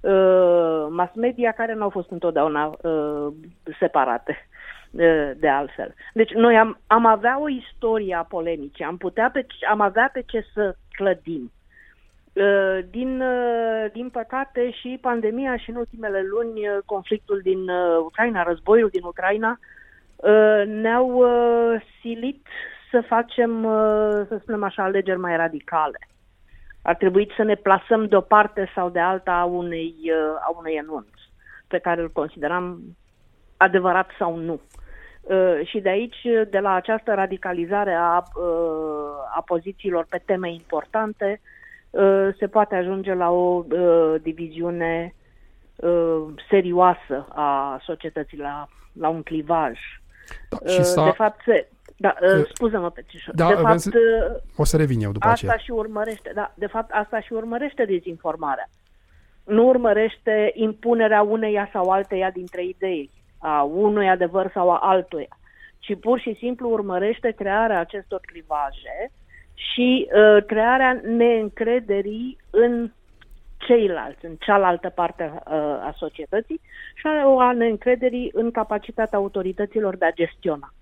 uh, 0.00 0.86
mass 0.90 1.14
media, 1.14 1.52
care 1.52 1.74
nu 1.74 1.82
au 1.82 1.90
fost 1.90 2.10
întotdeauna 2.10 2.66
uh, 2.66 3.32
separate 3.78 4.48
uh, 4.90 5.30
de 5.36 5.48
altfel. 5.48 5.94
Deci 6.12 6.32
noi 6.32 6.56
am, 6.58 6.78
am 6.86 7.06
avea 7.06 7.40
o 7.40 7.48
istorie 7.48 8.14
a 8.14 8.22
polemicii, 8.22 8.84
am, 8.84 8.96
putea 8.96 9.30
pe, 9.32 9.46
am 9.70 9.80
avea 9.80 10.10
pe 10.12 10.22
ce 10.26 10.44
să 10.54 10.76
clădim. 10.90 11.52
Uh, 12.32 12.78
Din, 12.90 13.20
uh, 13.20 13.90
din 13.92 14.08
păcate 14.08 14.70
și 14.70 14.98
pandemia 15.00 15.56
și 15.56 15.70
în 15.70 15.76
ultimele 15.76 16.22
luni 16.22 16.68
uh, 16.68 16.78
conflictul 16.84 17.40
din 17.42 17.68
uh, 17.68 17.98
Ucraina, 18.04 18.42
războiul 18.42 18.88
din 18.88 19.02
Ucraina, 19.04 19.50
uh, 19.50 19.73
ne-au 20.66 21.08
uh, 21.08 21.82
silit 22.00 22.46
să 22.90 23.00
facem, 23.00 23.64
uh, 23.64 24.26
să 24.28 24.38
spunem 24.40 24.62
așa, 24.62 24.82
alegeri 24.82 25.18
mai 25.18 25.36
radicale. 25.36 25.98
Ar 26.82 26.94
trebui 26.94 27.32
să 27.36 27.42
ne 27.42 27.54
plasăm 27.54 28.06
de 28.06 28.16
o 28.16 28.20
parte 28.20 28.70
sau 28.74 28.90
de 28.90 29.00
alta 29.00 29.32
a 29.32 29.44
unei, 29.44 29.94
uh, 30.02 30.36
a 30.40 30.54
unui 30.58 30.72
enunț 30.72 31.08
pe 31.68 31.78
care 31.78 32.00
îl 32.00 32.10
consideram 32.10 32.80
adevărat 33.56 34.10
sau 34.18 34.36
nu. 34.36 34.60
Uh, 35.22 35.60
și 35.64 35.80
de 35.80 35.88
aici, 35.88 36.26
de 36.50 36.58
la 36.58 36.72
această 36.72 37.14
radicalizare 37.14 37.92
a, 37.92 38.16
uh, 38.16 39.36
a 39.36 39.42
pozițiilor 39.46 40.06
pe 40.08 40.22
teme 40.24 40.52
importante, 40.52 41.40
uh, 41.90 42.28
se 42.38 42.46
poate 42.46 42.74
ajunge 42.74 43.14
la 43.14 43.30
o 43.30 43.64
uh, 43.70 44.14
diviziune 44.22 45.14
uh, 45.76 46.24
serioasă 46.48 47.26
a 47.28 47.80
societății, 47.82 48.38
la, 48.38 48.68
la 48.92 49.08
un 49.08 49.22
clivaj. 49.22 49.78
Da, 50.48 50.70
și 50.72 50.78
Uh, 50.78 50.84
s-a, 50.84 51.04
De 51.04 51.10
fapt, 51.10 51.40
se, 51.44 51.68
da, 51.96 52.14
uh, 52.22 52.38
Uh, 52.38 52.44
scuză-mă, 52.54 52.90
Petrișor. 52.90 53.34
da, 53.34 53.46
de 53.46 53.52
vreau 53.52 53.66
fapt, 53.68 53.78
să- 53.80 53.90
uh, 54.34 54.40
o 54.56 54.64
să 54.64 54.76
revin 54.76 55.00
eu 55.00 55.12
după 55.12 55.26
asta 55.26 55.46
aceea. 55.46 55.64
și 55.64 55.70
urmărește, 55.70 56.30
da, 56.34 56.52
de 56.54 56.66
fapt 56.66 56.90
asta 56.92 57.20
și 57.20 57.32
urmărește 57.32 57.84
dezinformarea. 57.84 58.68
Nu 59.44 59.66
urmărește 59.66 60.50
impunerea 60.54 61.22
uneia 61.22 61.68
sau 61.72 61.90
alteia 61.90 62.30
dintre 62.30 62.64
idei, 62.64 63.10
a 63.38 63.62
unui 63.62 64.08
adevăr 64.08 64.50
sau 64.54 64.70
a 64.70 64.78
altuia, 64.82 65.38
ci 65.78 65.98
pur 66.00 66.18
și 66.20 66.34
simplu 66.38 66.70
urmărește 66.70 67.30
crearea 67.30 67.80
acestor 67.80 68.20
clivaje 68.26 69.10
și 69.54 70.08
uh, 70.14 70.44
crearea 70.46 71.00
neîncrederii 71.04 72.36
în 72.50 72.90
ceilalți, 73.66 74.24
în 74.24 74.36
cealaltă 74.38 74.88
parte 74.88 75.32
uh, 75.34 75.52
a 75.62 75.94
societății 75.96 76.60
și 76.94 77.06
a, 77.06 77.28
o 77.28 77.40
a 77.40 77.52
neîncrederii 77.52 78.30
în 78.32 78.50
capacitatea 78.50 79.18
autorităților 79.18 79.96
de 79.96 80.04
a 80.04 80.12
gestiona. 80.12 80.74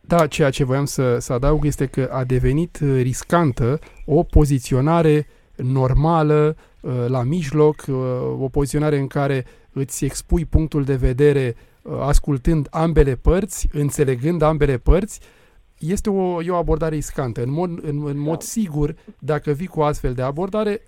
Da, 0.00 0.26
ceea 0.26 0.50
ce 0.50 0.64
voiam 0.64 0.84
să, 0.84 1.18
să 1.18 1.32
adaug 1.32 1.64
este 1.64 1.86
că 1.86 2.08
a 2.12 2.24
devenit 2.24 2.78
uh, 2.82 3.00
riscantă 3.02 3.78
o 4.06 4.22
poziționare 4.22 5.26
normală, 5.56 6.56
uh, 6.80 7.04
la 7.08 7.22
mijloc, 7.22 7.84
uh, 7.88 7.96
o 8.40 8.48
poziționare 8.48 8.98
în 8.98 9.06
care 9.06 9.44
îți 9.72 10.04
expui 10.04 10.44
punctul 10.44 10.84
de 10.84 10.94
vedere 10.94 11.54
uh, 11.82 11.98
ascultând 12.00 12.68
ambele 12.70 13.14
părți, 13.14 13.68
înțelegând 13.72 14.42
ambele 14.42 14.78
părți, 14.78 15.20
este 15.78 16.10
o, 16.10 16.42
e 16.42 16.50
o 16.50 16.56
abordare 16.56 16.94
riscantă. 16.94 17.42
În 17.42 17.50
mod, 17.50 17.70
în, 17.84 18.06
în 18.06 18.18
mod 18.18 18.40
sigur, 18.40 18.94
dacă 19.18 19.50
vii 19.50 19.66
cu 19.66 19.80
o 19.80 19.84
astfel 19.84 20.14
de 20.14 20.22
abordare, 20.22 20.80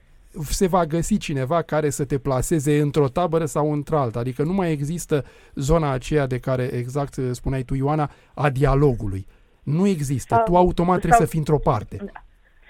se 0.43 0.67
va 0.67 0.85
găsi 0.85 1.19
cineva 1.19 1.62
care 1.62 1.91
să 1.91 2.05
te 2.05 2.19
plaseze 2.19 2.81
într-o 2.81 3.09
tabără 3.09 3.45
sau 3.45 3.73
într-alta. 3.73 4.19
Adică 4.19 4.43
nu 4.43 4.53
mai 4.53 4.71
există 4.73 5.25
zona 5.55 5.91
aceea 5.93 6.26
de 6.26 6.38
care 6.38 6.62
exact 6.62 7.17
uh, 7.17 7.25
spuneai 7.31 7.62
tu, 7.62 7.75
Ioana, 7.75 8.11
a 8.35 8.50
dialogului. 8.50 9.26
Nu 9.62 9.87
există. 9.87 10.35
Sau- 10.35 10.45
tu 10.45 10.57
automat 10.57 10.99
trebuie 10.99 11.12
sau- 11.19 11.25
să 11.25 11.31
fii 11.31 11.38
într-o 11.38 11.59
parte. 11.59 11.97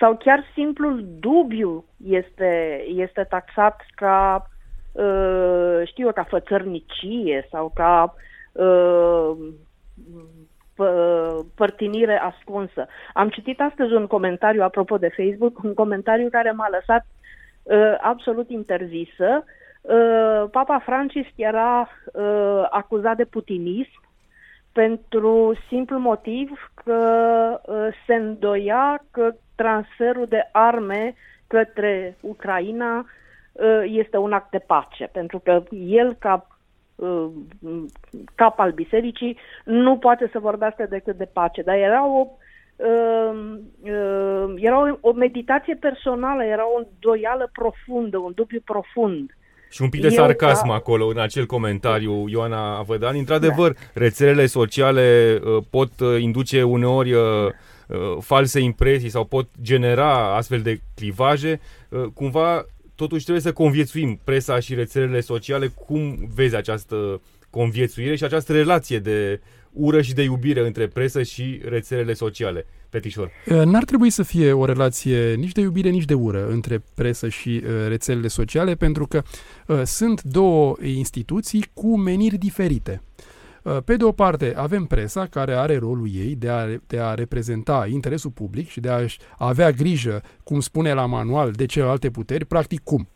sau 0.00 0.16
chiar 0.16 0.44
simplul 0.54 1.04
dubiu 1.18 1.84
este, 2.04 2.82
este 2.88 3.26
taxat 3.28 3.86
ca, 3.94 4.50
uh, 4.92 5.80
știu 5.84 6.06
eu, 6.06 6.12
ca 6.12 6.24
fățărnicie 6.28 7.48
sau 7.50 7.72
ca 7.74 8.14
uh, 8.52 9.30
pă- 10.74 11.44
părtinire 11.54 12.18
ascunsă. 12.18 12.86
Am 13.14 13.28
citit 13.28 13.60
astăzi 13.60 13.92
un 13.92 14.06
comentariu, 14.06 14.62
apropo 14.62 14.96
de 14.98 15.08
Facebook, 15.16 15.62
un 15.62 15.74
comentariu 15.74 16.28
care 16.30 16.50
m-a 16.50 16.68
lăsat 16.68 17.06
absolut 18.00 18.50
interzisă. 18.50 19.44
Papa 20.50 20.78
Francis 20.84 21.26
era 21.36 21.88
acuzat 22.70 23.16
de 23.16 23.24
putinism 23.24 24.02
pentru 24.72 25.54
simplu 25.68 25.98
motiv 25.98 26.70
că 26.84 27.00
se 28.06 28.14
îndoia 28.14 29.04
că 29.10 29.34
transferul 29.54 30.26
de 30.26 30.48
arme 30.52 31.14
către 31.46 32.16
Ucraina 32.20 33.06
este 33.84 34.16
un 34.16 34.32
act 34.32 34.50
de 34.50 34.58
pace, 34.58 35.08
pentru 35.12 35.38
că 35.38 35.62
el, 35.70 36.16
ca 36.18 36.46
cap 38.34 38.58
al 38.58 38.72
bisericii, 38.72 39.38
nu 39.64 39.98
poate 39.98 40.28
să 40.32 40.38
vorbească 40.38 40.86
decât 40.88 41.16
de 41.16 41.28
pace. 41.32 41.62
Dar 41.62 41.76
era 41.76 42.06
o, 42.06 42.26
uh, 42.76 43.58
uh, 43.80 44.54
era 44.56 44.80
o, 44.80 44.98
o 45.00 45.12
meditație 45.12 45.74
personală, 45.74 46.44
era 46.44 46.62
o 46.66 46.78
îndoială 46.78 47.50
profundă, 47.52 48.18
un 48.18 48.32
dubiu 48.34 48.60
profund. 48.64 49.36
Și 49.70 49.82
un 49.82 49.88
pic 49.88 50.00
de 50.00 50.08
sarcasm 50.08 50.66
ca... 50.66 50.74
acolo, 50.74 51.06
în 51.06 51.18
acel 51.18 51.46
comentariu, 51.46 52.28
Ioana 52.28 52.78
Avădan. 52.78 53.16
Într-adevăr, 53.16 53.72
da. 53.72 53.78
rețelele 53.94 54.46
sociale 54.46 55.38
uh, 55.44 55.62
pot 55.70 56.00
uh, 56.00 56.20
induce 56.20 56.62
uneori 56.62 57.12
uh, 57.12 57.22
uh, 57.88 57.96
false 58.20 58.60
impresii 58.60 59.08
sau 59.08 59.24
pot 59.24 59.48
genera 59.62 60.36
astfel 60.36 60.60
de 60.60 60.80
clivaje. 60.94 61.60
Uh, 61.88 62.04
cumva 62.14 62.64
totuși 62.94 63.22
trebuie 63.22 63.42
să 63.42 63.52
conviețuim 63.52 64.20
presa 64.24 64.60
și 64.60 64.74
rețelele 64.74 65.20
sociale. 65.20 65.66
Cum 65.86 66.28
vezi 66.34 66.56
această 66.56 67.20
conviețuire 67.50 68.16
și 68.16 68.24
această 68.24 68.52
relație 68.52 68.98
de 68.98 69.40
ură 69.74 70.02
și 70.02 70.14
de 70.14 70.22
iubire 70.22 70.66
între 70.66 70.86
presă 70.86 71.22
și 71.22 71.60
rețelele 71.64 72.12
sociale? 72.12 72.66
Petișor. 72.88 73.30
N-ar 73.64 73.84
trebui 73.84 74.10
să 74.10 74.22
fie 74.22 74.52
o 74.52 74.64
relație 74.64 75.34
nici 75.34 75.52
de 75.52 75.60
iubire, 75.60 75.88
nici 75.88 76.04
de 76.04 76.14
ură 76.14 76.48
între 76.48 76.82
presă 76.94 77.28
și 77.28 77.62
uh, 77.64 77.70
rețelele 77.88 78.28
sociale, 78.28 78.74
pentru 78.74 79.06
că 79.06 79.22
uh, 79.66 79.82
sunt 79.84 80.22
două 80.22 80.76
instituții 80.82 81.64
cu 81.72 81.98
meniri 81.98 82.36
diferite. 82.36 83.02
Uh, 83.62 83.76
pe 83.84 83.96
de 83.96 84.04
o 84.04 84.12
parte, 84.12 84.54
avem 84.56 84.84
presa, 84.84 85.26
care 85.26 85.54
are 85.54 85.76
rolul 85.76 86.08
ei 86.14 86.34
de 86.34 86.48
a, 86.48 86.66
de 86.86 86.98
a 86.98 87.14
reprezenta 87.14 87.86
interesul 87.90 88.30
public 88.30 88.68
și 88.68 88.80
de 88.80 88.88
a 88.88 89.04
avea 89.38 89.70
grijă, 89.70 90.22
cum 90.42 90.60
spune 90.60 90.92
la 90.92 91.06
manual, 91.06 91.50
de 91.50 91.66
celelalte 91.66 92.10
puteri, 92.10 92.44
practic 92.44 92.80
cum? 92.84 93.08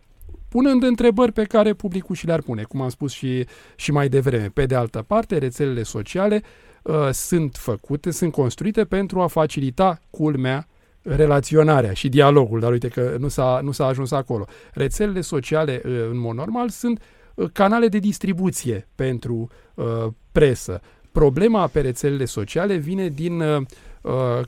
Punând 0.49 0.83
întrebări 0.83 1.33
pe 1.33 1.45
care 1.45 1.73
publicul 1.73 2.14
și 2.14 2.26
le-ar 2.26 2.40
pune, 2.40 2.62
cum 2.62 2.81
am 2.81 2.88
spus 2.88 3.12
și, 3.12 3.47
și 3.76 3.90
mai 3.90 4.09
devreme. 4.09 4.50
Pe 4.55 4.67
de 4.67 4.75
altă 4.75 5.05
parte, 5.07 5.38
rețelele 5.38 5.83
sociale 5.83 6.43
uh, 6.83 7.09
sunt 7.12 7.57
făcute, 7.57 8.11
sunt 8.11 8.33
construite 8.33 8.85
pentru 8.85 9.21
a 9.21 9.26
facilita 9.26 10.00
culmea 10.11 10.69
relaționarea 11.02 11.93
și 11.93 12.09
dialogul, 12.09 12.61
dar 12.61 12.73
uite 12.73 12.88
că 12.88 13.17
nu 13.19 13.28
s-a, 13.28 13.61
nu 13.62 13.71
s-a 13.71 13.87
ajuns 13.87 14.11
acolo. 14.11 14.45
Rețelele 14.73 15.21
sociale, 15.21 15.83
uh, 15.85 15.93
în 16.11 16.19
mod 16.19 16.35
normal, 16.35 16.69
sunt 16.69 17.02
uh, 17.35 17.50
canale 17.52 17.88
de 17.88 17.99
distribuție 17.99 18.88
pentru 18.95 19.50
uh, 19.75 20.07
presă. 20.33 20.81
Problema 21.12 21.67
pe 21.67 21.81
rețelele 21.81 22.25
sociale 22.25 22.76
vine 22.76 23.09
din 23.09 23.40
uh, 23.40 23.62
uh 24.02 24.40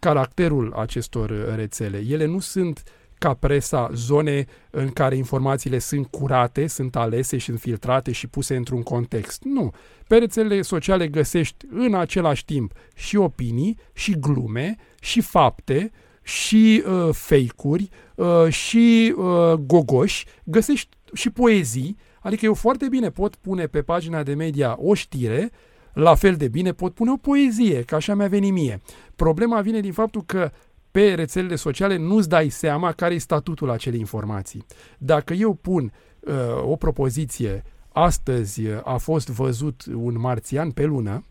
caracterul 0.00 0.72
acestor 0.76 1.54
rețele. 1.54 2.02
Ele 2.08 2.24
nu 2.24 2.38
sunt 2.38 2.82
ca 3.20 3.34
presa 3.34 3.90
zone 3.94 4.44
în 4.70 4.88
care 4.88 5.16
informațiile 5.16 5.78
sunt 5.78 6.06
curate, 6.06 6.66
sunt 6.66 6.96
alese 6.96 7.38
și 7.38 7.44
sunt 7.44 7.60
filtrate 7.60 8.12
și 8.12 8.26
puse 8.26 8.56
într-un 8.56 8.82
context. 8.82 9.42
Nu. 9.42 9.72
Pe 10.08 10.16
rețelele 10.16 10.62
sociale 10.62 11.08
găsești 11.08 11.66
în 11.70 11.94
același 11.94 12.44
timp 12.44 12.72
și 12.94 13.16
opinii, 13.16 13.78
și 13.92 14.18
glume, 14.18 14.76
și 15.00 15.20
fapte, 15.20 15.90
și 16.22 16.82
uh, 16.86 17.08
fake-uri, 17.12 17.88
uh, 18.14 18.48
și 18.48 19.14
uh, 19.16 19.52
gogoși, 19.52 20.26
găsești 20.44 20.88
și 21.12 21.30
poezii, 21.30 21.96
adică 22.20 22.44
eu 22.44 22.54
foarte 22.54 22.88
bine 22.88 23.10
pot 23.10 23.34
pune 23.34 23.66
pe 23.66 23.82
pagina 23.82 24.22
de 24.22 24.34
media 24.34 24.76
o 24.78 24.94
știre, 24.94 25.50
la 25.92 26.14
fel 26.14 26.34
de 26.34 26.48
bine 26.48 26.72
pot 26.72 26.94
pune 26.94 27.10
o 27.10 27.16
poezie, 27.16 27.82
ca 27.82 27.96
așa 27.96 28.14
mi-a 28.14 28.28
venit 28.28 28.52
mie. 28.52 28.80
Problema 29.16 29.60
vine 29.60 29.80
din 29.80 29.92
faptul 29.92 30.22
că 30.26 30.50
pe 30.90 31.14
rețelele 31.14 31.56
sociale 31.56 31.96
nu-ți 31.96 32.28
dai 32.28 32.48
seama 32.48 32.92
care 32.92 33.14
e 33.14 33.18
statutul 33.18 33.70
acelei 33.70 33.98
informații. 33.98 34.66
Dacă 34.98 35.32
eu 35.32 35.54
pun 35.54 35.92
uh, 36.20 36.34
o 36.62 36.76
propoziție, 36.76 37.62
astăzi 37.88 38.62
a 38.84 38.96
fost 38.96 39.28
văzut 39.28 39.84
un 39.94 40.20
marțian 40.20 40.70
pe 40.70 40.84
lună, 40.84 41.24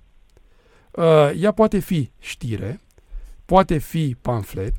uh, 0.92 1.32
ea 1.42 1.52
poate 1.52 1.80
fi 1.80 2.12
știre, 2.20 2.82
poate 3.46 3.78
fi 3.78 4.16
pamflet, 4.22 4.74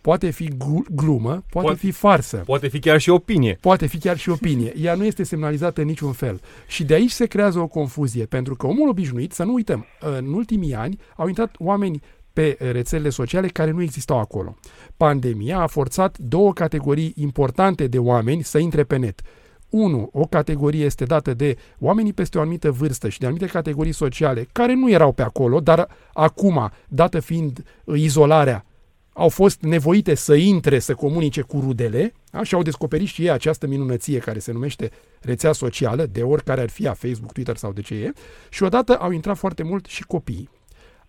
poate 0.00 0.30
fi 0.30 0.50
glumă, 0.90 1.30
poate, 1.30 1.46
poate 1.50 1.78
fi 1.78 1.90
farsă. 1.90 2.36
Poate 2.36 2.68
fi 2.68 2.78
chiar 2.78 2.98
și 2.98 3.10
opinie. 3.10 3.58
Poate 3.60 3.86
fi 3.86 3.98
chiar 3.98 4.16
și 4.18 4.28
opinie. 4.28 4.72
Ea 4.82 4.94
nu 4.94 5.04
este 5.04 5.22
semnalizată 5.22 5.80
în 5.80 5.86
niciun 5.86 6.12
fel. 6.12 6.40
Și 6.66 6.84
de 6.84 6.94
aici 6.94 7.10
se 7.10 7.26
creează 7.26 7.58
o 7.58 7.66
confuzie, 7.66 8.24
pentru 8.24 8.56
că 8.56 8.66
omul 8.66 8.88
obișnuit, 8.88 9.32
să 9.32 9.44
nu 9.44 9.52
uităm, 9.52 9.86
în 10.00 10.32
ultimii 10.32 10.74
ani 10.74 10.98
au 11.16 11.28
intrat 11.28 11.54
oameni 11.58 12.00
pe 12.34 12.56
rețelele 12.58 13.08
sociale 13.08 13.48
care 13.48 13.70
nu 13.70 13.82
existau 13.82 14.18
acolo. 14.18 14.56
Pandemia 14.96 15.58
a 15.58 15.66
forțat 15.66 16.18
două 16.18 16.52
categorii 16.52 17.12
importante 17.16 17.86
de 17.86 17.98
oameni 17.98 18.42
să 18.42 18.58
intre 18.58 18.84
pe 18.84 18.96
net. 18.96 19.20
1. 19.70 20.08
O 20.12 20.26
categorie 20.26 20.84
este 20.84 21.04
dată 21.04 21.34
de 21.34 21.56
oamenii 21.78 22.12
peste 22.12 22.38
o 22.38 22.40
anumită 22.40 22.70
vârstă 22.70 23.08
și 23.08 23.18
de 23.18 23.26
anumite 23.26 23.46
categorii 23.46 23.92
sociale 23.92 24.48
care 24.52 24.74
nu 24.74 24.90
erau 24.90 25.12
pe 25.12 25.22
acolo, 25.22 25.60
dar 25.60 25.88
acum, 26.12 26.70
dată 26.88 27.20
fiind 27.20 27.64
izolarea, 27.94 28.64
au 29.12 29.28
fost 29.28 29.60
nevoite 29.60 30.14
să 30.14 30.34
intre 30.34 30.78
să 30.78 30.94
comunice 30.94 31.40
cu 31.40 31.60
rudele 31.60 32.12
da? 32.30 32.42
și 32.42 32.54
au 32.54 32.62
descoperit 32.62 33.06
și 33.06 33.22
ei 33.22 33.30
această 33.30 33.66
minunăție 33.66 34.18
care 34.18 34.38
se 34.38 34.52
numește 34.52 34.90
rețea 35.20 35.52
socială, 35.52 36.06
de 36.06 36.22
oricare 36.22 36.60
ar 36.60 36.68
fi 36.68 36.86
a 36.86 36.92
Facebook, 36.92 37.32
Twitter 37.32 37.56
sau 37.56 37.72
de 37.72 37.80
ce 37.80 37.94
e, 37.94 38.12
și 38.48 38.62
odată 38.62 38.96
au 38.96 39.10
intrat 39.10 39.36
foarte 39.36 39.62
mult 39.62 39.86
și 39.86 40.02
copiii. 40.02 40.48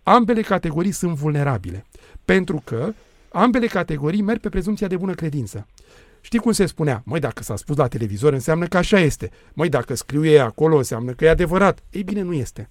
Ambele 0.07 0.41
categorii 0.41 0.91
sunt 0.91 1.15
vulnerabile, 1.15 1.85
pentru 2.25 2.61
că 2.63 2.93
ambele 3.31 3.67
categorii 3.67 4.21
merg 4.21 4.39
pe 4.39 4.49
prezumția 4.49 4.87
de 4.87 4.97
bună 4.97 5.13
credință. 5.13 5.67
Știi 6.21 6.39
cum 6.39 6.51
se 6.51 6.65
spunea? 6.65 7.01
Măi, 7.05 7.19
dacă 7.19 7.43
s-a 7.43 7.55
spus 7.55 7.77
la 7.77 7.87
televizor, 7.87 8.33
înseamnă 8.33 8.65
că 8.65 8.77
așa 8.77 8.99
este. 8.99 9.31
Măi, 9.53 9.69
dacă 9.69 9.95
scriu 9.95 10.25
ei 10.25 10.39
acolo, 10.39 10.77
înseamnă 10.77 11.11
că 11.11 11.25
e 11.25 11.29
adevărat. 11.29 11.83
Ei 11.89 12.03
bine, 12.03 12.21
nu 12.21 12.33
este. 12.33 12.69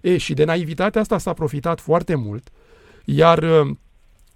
E, 0.00 0.16
și 0.16 0.34
de 0.34 0.44
naivitatea 0.44 1.00
asta 1.00 1.18
s-a 1.18 1.32
profitat 1.32 1.80
foarte 1.80 2.14
mult, 2.14 2.48
iar 3.04 3.44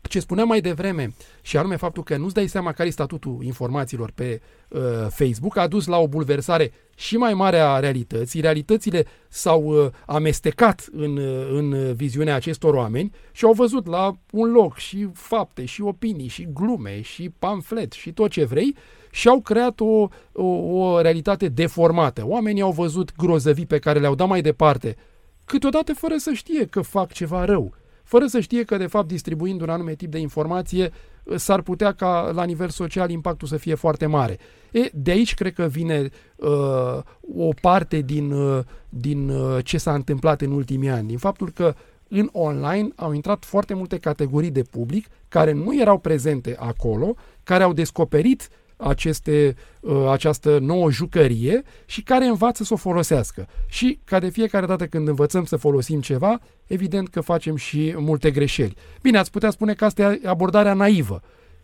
ce 0.09 0.21
spuneam 0.21 0.49
mai 0.49 0.61
devreme, 0.61 1.15
și 1.43 1.57
anume 1.57 1.77
faptul 1.77 2.03
că 2.03 2.17
nu-ți 2.17 2.35
dai 2.35 2.47
seama 2.47 2.73
care 2.73 2.89
e 2.89 2.93
statutul 2.93 3.39
informațiilor 3.43 4.11
pe 4.15 4.41
uh, 4.69 4.81
Facebook, 5.09 5.57
a 5.57 5.67
dus 5.67 5.87
la 5.87 5.99
o 5.99 6.09
bulversare 6.09 6.73
și 6.95 7.17
mai 7.17 7.35
mare 7.35 7.59
a 7.59 7.79
realității. 7.79 8.41
Realitățile 8.41 9.05
s-au 9.29 9.63
uh, 9.65 9.91
amestecat 10.07 10.89
în, 10.93 11.17
uh, 11.17 11.49
în 11.51 11.95
viziunea 11.95 12.35
acestor 12.35 12.75
oameni 12.75 13.13
și 13.33 13.45
au 13.45 13.53
văzut 13.53 13.87
la 13.87 14.17
un 14.31 14.51
loc 14.51 14.77
și 14.77 15.09
fapte, 15.13 15.65
și 15.65 15.83
opinii, 15.83 16.29
și 16.29 16.49
glume, 16.53 17.01
și 17.01 17.31
pamflet, 17.39 17.93
și 17.93 18.13
tot 18.13 18.31
ce 18.31 18.45
vrei, 18.45 18.77
și 19.11 19.29
au 19.29 19.41
creat 19.41 19.81
o, 19.81 20.09
o, 20.33 20.47
o 20.47 21.01
realitate 21.01 21.49
deformată. 21.49 22.23
Oamenii 22.27 22.63
au 22.63 22.73
văzut 22.73 23.17
grozăvii 23.17 23.67
pe 23.67 23.79
care 23.79 23.99
le-au 23.99 24.15
dat 24.15 24.29
mai 24.29 24.41
departe, 24.41 24.97
câteodată 25.45 25.93
fără 25.93 26.15
să 26.17 26.33
știe 26.33 26.67
că 26.67 26.81
fac 26.81 27.13
ceva 27.13 27.45
rău 27.45 27.75
fără 28.05 28.27
să 28.27 28.41
știe 28.41 28.63
că, 28.63 28.77
de 28.77 28.87
fapt, 28.87 29.09
distribuind 29.09 29.61
un 29.61 29.69
anume 29.69 29.95
tip 29.95 30.11
de 30.11 30.19
informație, 30.19 30.93
s-ar 31.37 31.61
putea 31.61 31.93
ca, 31.93 32.31
la 32.35 32.45
nivel 32.45 32.69
social, 32.69 33.11
impactul 33.11 33.49
să 33.49 33.57
fie 33.57 33.75
foarte 33.75 34.07
mare. 34.07 34.39
E, 34.73 34.91
de 34.93 35.11
aici 35.11 35.35
cred 35.35 35.53
că 35.53 35.65
vine 35.65 36.09
uh, 36.37 36.99
o 37.37 37.49
parte 37.61 38.01
din, 38.01 38.33
uh, 38.33 38.65
din 38.89 39.29
uh, 39.29 39.65
ce 39.65 39.79
s-a 39.79 39.95
întâmplat 39.95 40.41
în 40.41 40.53
ultimii 40.53 40.89
ani, 40.89 41.09
din 41.09 41.19
faptul 41.19 41.51
că 41.51 41.75
în 42.09 42.29
online 42.33 42.89
au 42.97 43.13
intrat 43.13 43.45
foarte 43.45 43.75
multe 43.75 43.99
categorii 43.99 44.51
de 44.51 44.63
public 44.63 45.07
care 45.29 45.53
nu 45.53 45.81
erau 45.81 45.99
prezente 45.99 46.57
acolo, 46.59 47.15
care 47.43 47.63
au 47.63 47.73
descoperit 47.73 48.49
uh, 48.51 48.64
aceste, 48.77 49.57
uh, 49.81 50.09
această 50.11 50.59
nouă 50.59 50.91
jucărie 50.91 51.63
și 51.85 52.03
care 52.03 52.25
învață 52.25 52.65
să 52.65 52.73
o 52.73 52.77
folosească. 52.77 53.49
Și 53.67 53.99
ca 54.05 54.19
de 54.19 54.29
fiecare 54.29 54.67
dată 54.67 54.87
când 54.87 55.09
învățăm 55.09 55.45
să 55.45 55.57
folosim 55.57 56.01
ceva, 56.01 56.41
evident 56.67 57.09
că 57.09 57.21
facem 57.21 57.57
și 57.57 57.95
multe 57.97 58.31
greșeli. 58.31 58.77
Bine, 59.03 59.19
ați 59.19 59.31
putea 59.31 59.51
spune 59.51 59.75
că 59.75 59.85
asta 59.85 60.03
e 60.03 60.21
abordarea 60.25 60.75
naivă. 60.75 61.23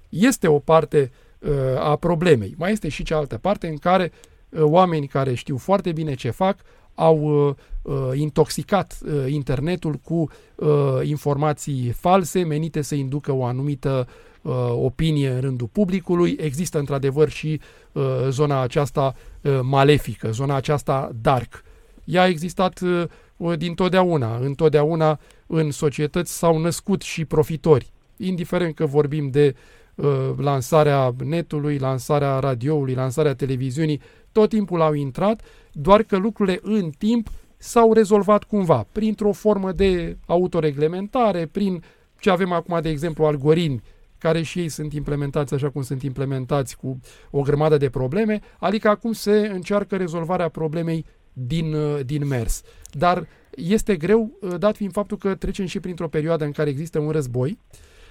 Este 0.09 0.47
o 0.47 0.59
parte 0.59 1.11
uh, 1.38 1.50
a 1.79 1.97
problemei. 1.97 2.55
Mai 2.59 2.73
este 2.73 2.88
și 2.88 3.02
cealaltă 3.02 3.38
parte 3.38 3.67
în 3.67 3.76
care 3.76 4.12
uh, 4.49 4.62
oameni 4.62 5.07
care 5.07 5.35
știu 5.35 5.57
foarte 5.57 5.93
bine 5.93 6.14
ce 6.14 6.31
fac 6.31 6.59
au 6.95 7.47
uh, 7.47 7.55
uh 7.83 8.11
intoxicat 8.14 8.99
uh, 9.05 9.25
internetul 9.29 9.95
cu 9.95 10.29
uh, 10.55 10.69
informații 11.02 11.90
false 11.90 12.45
menite 12.45 12.83
să 12.83 12.95
inducă 12.95 13.33
o 13.33 13.45
anumită 13.45 14.07
uh, 14.09 14.29
opinie 14.73 15.28
în 15.28 15.40
rândul 15.40 15.68
publicului. 15.73 16.37
Există 16.40 16.78
într-adevăr 16.78 17.28
și 17.28 17.61
uh, 17.92 18.02
zona 18.28 18.61
aceasta 18.61 19.14
uh, 19.40 19.59
malefică, 19.62 20.30
zona 20.30 20.54
aceasta 20.54 21.11
dark. 21.20 21.64
Ea 22.04 22.23
a 22.23 22.28
existat 22.28 22.80
uh, 22.80 23.59
din 23.59 23.75
totdeauna. 23.75 24.37
Întotdeauna 24.37 25.20
în 25.47 25.70
societăți 25.70 26.38
s-au 26.38 26.59
născut 26.59 27.02
și 27.02 27.25
profitori, 27.25 27.90
indiferent 28.16 28.75
că 28.75 28.87
vorbim 28.87 29.30
de 29.30 29.54
uh, 29.94 30.30
lansarea 30.37 31.14
netului, 31.25 31.78
lansarea 31.78 32.38
radioului, 32.38 32.94
lansarea 32.94 33.35
televiziunii, 33.35 34.00
tot 34.32 34.49
timpul 34.49 34.80
au 34.80 34.92
intrat, 34.92 35.40
doar 35.73 36.02
că 36.02 36.16
lucrurile 36.16 36.59
în 36.62 36.90
timp 36.99 37.28
s-au 37.56 37.92
rezolvat 37.92 38.44
cumva, 38.44 38.87
printr-o 38.92 39.32
formă 39.32 39.73
de 39.73 40.16
autoreglementare, 40.26 41.47
prin 41.47 41.82
ce 42.18 42.30
avem 42.30 42.52
acum, 42.52 42.80
de 42.80 42.88
exemplu, 42.88 43.25
algoritmi 43.25 43.82
care 44.20 44.42
și 44.42 44.58
ei 44.58 44.68
sunt 44.68 44.92
implementați 44.92 45.54
așa 45.54 45.70
cum 45.70 45.82
sunt 45.82 46.02
implementați 46.02 46.76
cu 46.76 47.00
o 47.30 47.40
grămadă 47.40 47.76
de 47.76 47.90
probleme, 47.90 48.40
adică 48.58 48.88
acum 48.88 49.12
se 49.12 49.50
încearcă 49.52 49.96
rezolvarea 49.96 50.48
problemei 50.48 51.06
din, 51.32 51.72
uh, 51.72 52.00
din 52.04 52.26
mers. 52.26 52.62
Dar 52.90 53.26
este 53.50 53.96
greu, 53.96 54.38
uh, 54.40 54.54
dat 54.58 54.76
fiind 54.76 54.92
faptul 54.92 55.16
că 55.16 55.34
trecem 55.34 55.66
și 55.66 55.80
printr-o 55.80 56.08
perioadă 56.08 56.44
în 56.44 56.52
care 56.52 56.70
există 56.70 56.98
un 56.98 57.10
război, 57.10 57.58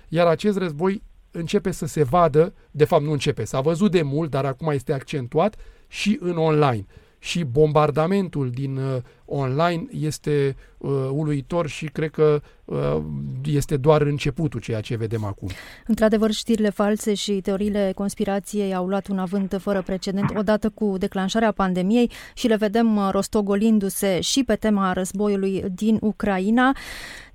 iar 0.07 0.27
acest 0.27 0.57
război 0.57 1.03
începe 1.31 1.71
să 1.71 1.85
se 1.85 2.03
vadă, 2.03 2.53
de 2.71 2.85
fapt 2.85 3.03
nu 3.03 3.11
începe, 3.11 3.43
s-a 3.43 3.61
văzut 3.61 3.91
de 3.91 4.01
mult, 4.01 4.29
dar 4.29 4.45
acum 4.45 4.69
este 4.71 4.93
accentuat 4.93 5.55
și 5.87 6.17
în 6.21 6.37
online 6.37 6.85
și 7.19 7.43
bombardamentul 7.43 8.49
din 8.49 8.77
uh, 8.77 9.01
online 9.25 9.85
este 9.91 10.55
uh, 10.77 10.91
uluitor 11.11 11.67
și 11.67 11.85
cred 11.85 12.11
că 12.11 12.41
uh, 12.65 12.97
este 13.43 13.77
doar 13.77 14.01
începutul 14.01 14.59
ceea 14.59 14.81
ce 14.81 14.95
vedem 14.95 15.23
acum. 15.23 15.49
Într-adevăr, 15.87 16.31
știrile 16.31 16.69
false 16.69 17.13
și 17.13 17.31
teoriile 17.31 17.91
conspirației 17.95 18.73
au 18.73 18.87
luat 18.87 19.07
un 19.07 19.19
avânt 19.19 19.57
fără 19.61 19.81
precedent 19.81 20.31
odată 20.35 20.69
cu 20.69 20.95
declanșarea 20.97 21.51
pandemiei 21.51 22.11
și 22.33 22.47
le 22.47 22.55
vedem 22.55 22.95
uh, 22.95 23.09
rostogolindu-se 23.11 24.19
și 24.19 24.43
pe 24.43 24.55
tema 24.55 24.93
războiului 24.93 25.63
din 25.75 25.97
Ucraina. 26.01 26.75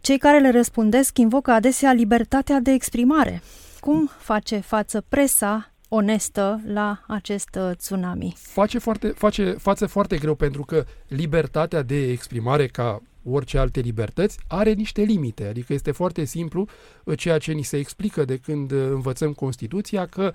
Cei 0.01 0.19
care 0.19 0.41
le 0.41 0.51
răspundesc 0.51 1.19
invocă 1.19 1.51
adesea 1.51 1.93
libertatea 1.93 2.61
de 2.61 2.71
exprimare. 2.71 3.43
Cum 3.81 4.11
face 4.19 4.57
față 4.57 5.05
presa 5.09 5.74
onestă 5.95 6.61
la 6.67 7.05
acest 7.07 7.59
uh, 7.59 7.77
tsunami. 7.77 8.35
Face, 8.37 8.79
foarte, 8.79 9.09
face 9.09 9.51
față 9.51 9.87
foarte 9.87 10.17
greu 10.17 10.35
pentru 10.35 10.63
că 10.63 10.85
libertatea 11.09 11.83
de 11.83 12.11
exprimare 12.11 12.67
ca 12.67 13.03
orice 13.25 13.59
alte 13.59 13.81
libertăți, 13.81 14.39
are 14.47 14.73
niște 14.73 15.03
limite. 15.03 15.47
Adică 15.47 15.73
este 15.73 15.91
foarte 15.91 16.25
simplu 16.25 16.67
uh, 17.05 17.19
ceea 17.19 17.39
ce 17.39 17.53
ni 17.53 17.63
se 17.63 17.77
explică 17.77 18.25
de 18.25 18.37
când 18.37 18.71
uh, 18.71 18.87
învățăm 18.91 19.33
Constituția, 19.33 20.07
că 20.07 20.33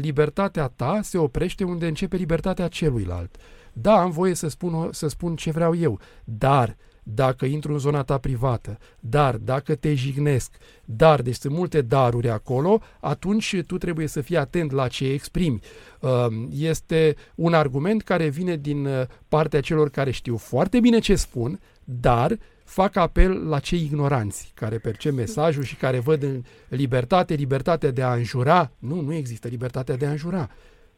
libertatea 0.00 0.66
ta 0.66 1.00
se 1.02 1.18
oprește 1.18 1.64
unde 1.64 1.86
începe 1.86 2.16
libertatea 2.16 2.68
celuilalt. 2.68 3.36
Da, 3.72 4.00
am 4.00 4.10
voie 4.10 4.34
să 4.34 4.48
spun, 4.48 4.88
să 4.92 5.08
spun 5.08 5.36
ce 5.36 5.50
vreau 5.50 5.76
eu, 5.76 6.00
dar 6.24 6.76
dacă 7.08 7.44
intru 7.44 7.72
în 7.72 7.78
zona 7.78 8.02
ta 8.02 8.18
privată, 8.18 8.78
dar 9.00 9.36
dacă 9.36 9.74
te 9.74 9.94
jignesc, 9.94 10.52
dar, 10.84 11.22
deci 11.22 11.34
sunt 11.34 11.52
multe 11.52 11.80
daruri 11.80 12.28
acolo, 12.28 12.80
atunci 13.00 13.56
tu 13.66 13.78
trebuie 13.78 14.06
să 14.06 14.20
fii 14.20 14.36
atent 14.36 14.70
la 14.70 14.88
ce 14.88 15.12
exprimi. 15.12 15.60
Um, 16.00 16.48
este 16.52 17.16
un 17.34 17.54
argument 17.54 18.02
care 18.02 18.28
vine 18.28 18.56
din 18.56 18.86
uh, 18.86 19.02
partea 19.28 19.60
celor 19.60 19.90
care 19.90 20.10
știu 20.10 20.36
foarte 20.36 20.80
bine 20.80 20.98
ce 20.98 21.14
spun, 21.14 21.60
dar 21.84 22.38
fac 22.64 22.96
apel 22.96 23.48
la 23.48 23.58
cei 23.58 23.82
ignoranți 23.82 24.52
care 24.54 24.78
percep 24.78 25.12
mesajul 25.22 25.62
și 25.62 25.76
care 25.76 25.98
văd 25.98 26.22
în 26.22 26.42
libertate, 26.68 27.34
libertatea 27.34 27.90
de 27.90 28.02
a 28.02 28.12
înjura. 28.12 28.70
Nu, 28.78 29.00
nu 29.00 29.14
există 29.14 29.48
libertatea 29.48 29.96
de 29.96 30.06
a 30.06 30.10
înjura. 30.10 30.50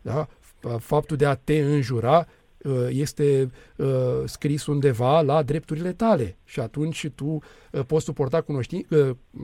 Da? 0.03 0.29
Faptul 0.79 1.17
de 1.17 1.27
a 1.27 1.35
te 1.35 1.59
înjura 1.59 2.19
Uh, 2.19 2.38
este 2.89 3.51
uh, 3.77 3.87
scris 4.25 4.67
undeva 4.67 5.21
la 5.21 5.43
drepturile 5.43 5.93
tale 5.93 6.37
și 6.45 6.61
atunci 6.61 7.09
tu 7.15 7.25
uh, 7.25 7.81
poți 7.87 8.05
suporta 8.05 8.41
cunoști, 8.41 8.87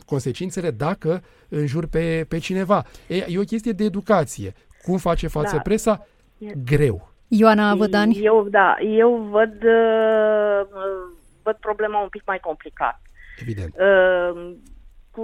consecințele 0.07 0.71
dacă 0.71 1.23
înjuri 1.49 1.89
pe, 1.89 2.27
pe 2.29 2.39
cineva. 2.39 2.85
E, 3.09 3.25
e 3.29 3.39
o 3.39 3.43
chestie 3.43 3.73
de 3.73 3.85
educație. 3.85 4.55
Cum 4.83 4.97
face 4.97 5.27
față 5.27 5.57
da. 5.57 5.63
presa? 5.63 6.07
Greu. 6.65 7.13
Ioana 7.29 7.75
Vădani? 7.75 8.25
Eu, 8.25 8.47
da, 8.51 8.77
eu 8.81 9.29
văd, 9.31 9.55
văd 11.43 11.57
problema 11.61 12.03
un 12.03 12.09
pic 12.09 12.23
mai 12.27 12.39
complicat. 12.39 13.01
Evident. 13.41 13.75
Uh, 13.79 14.55
cu 15.15 15.23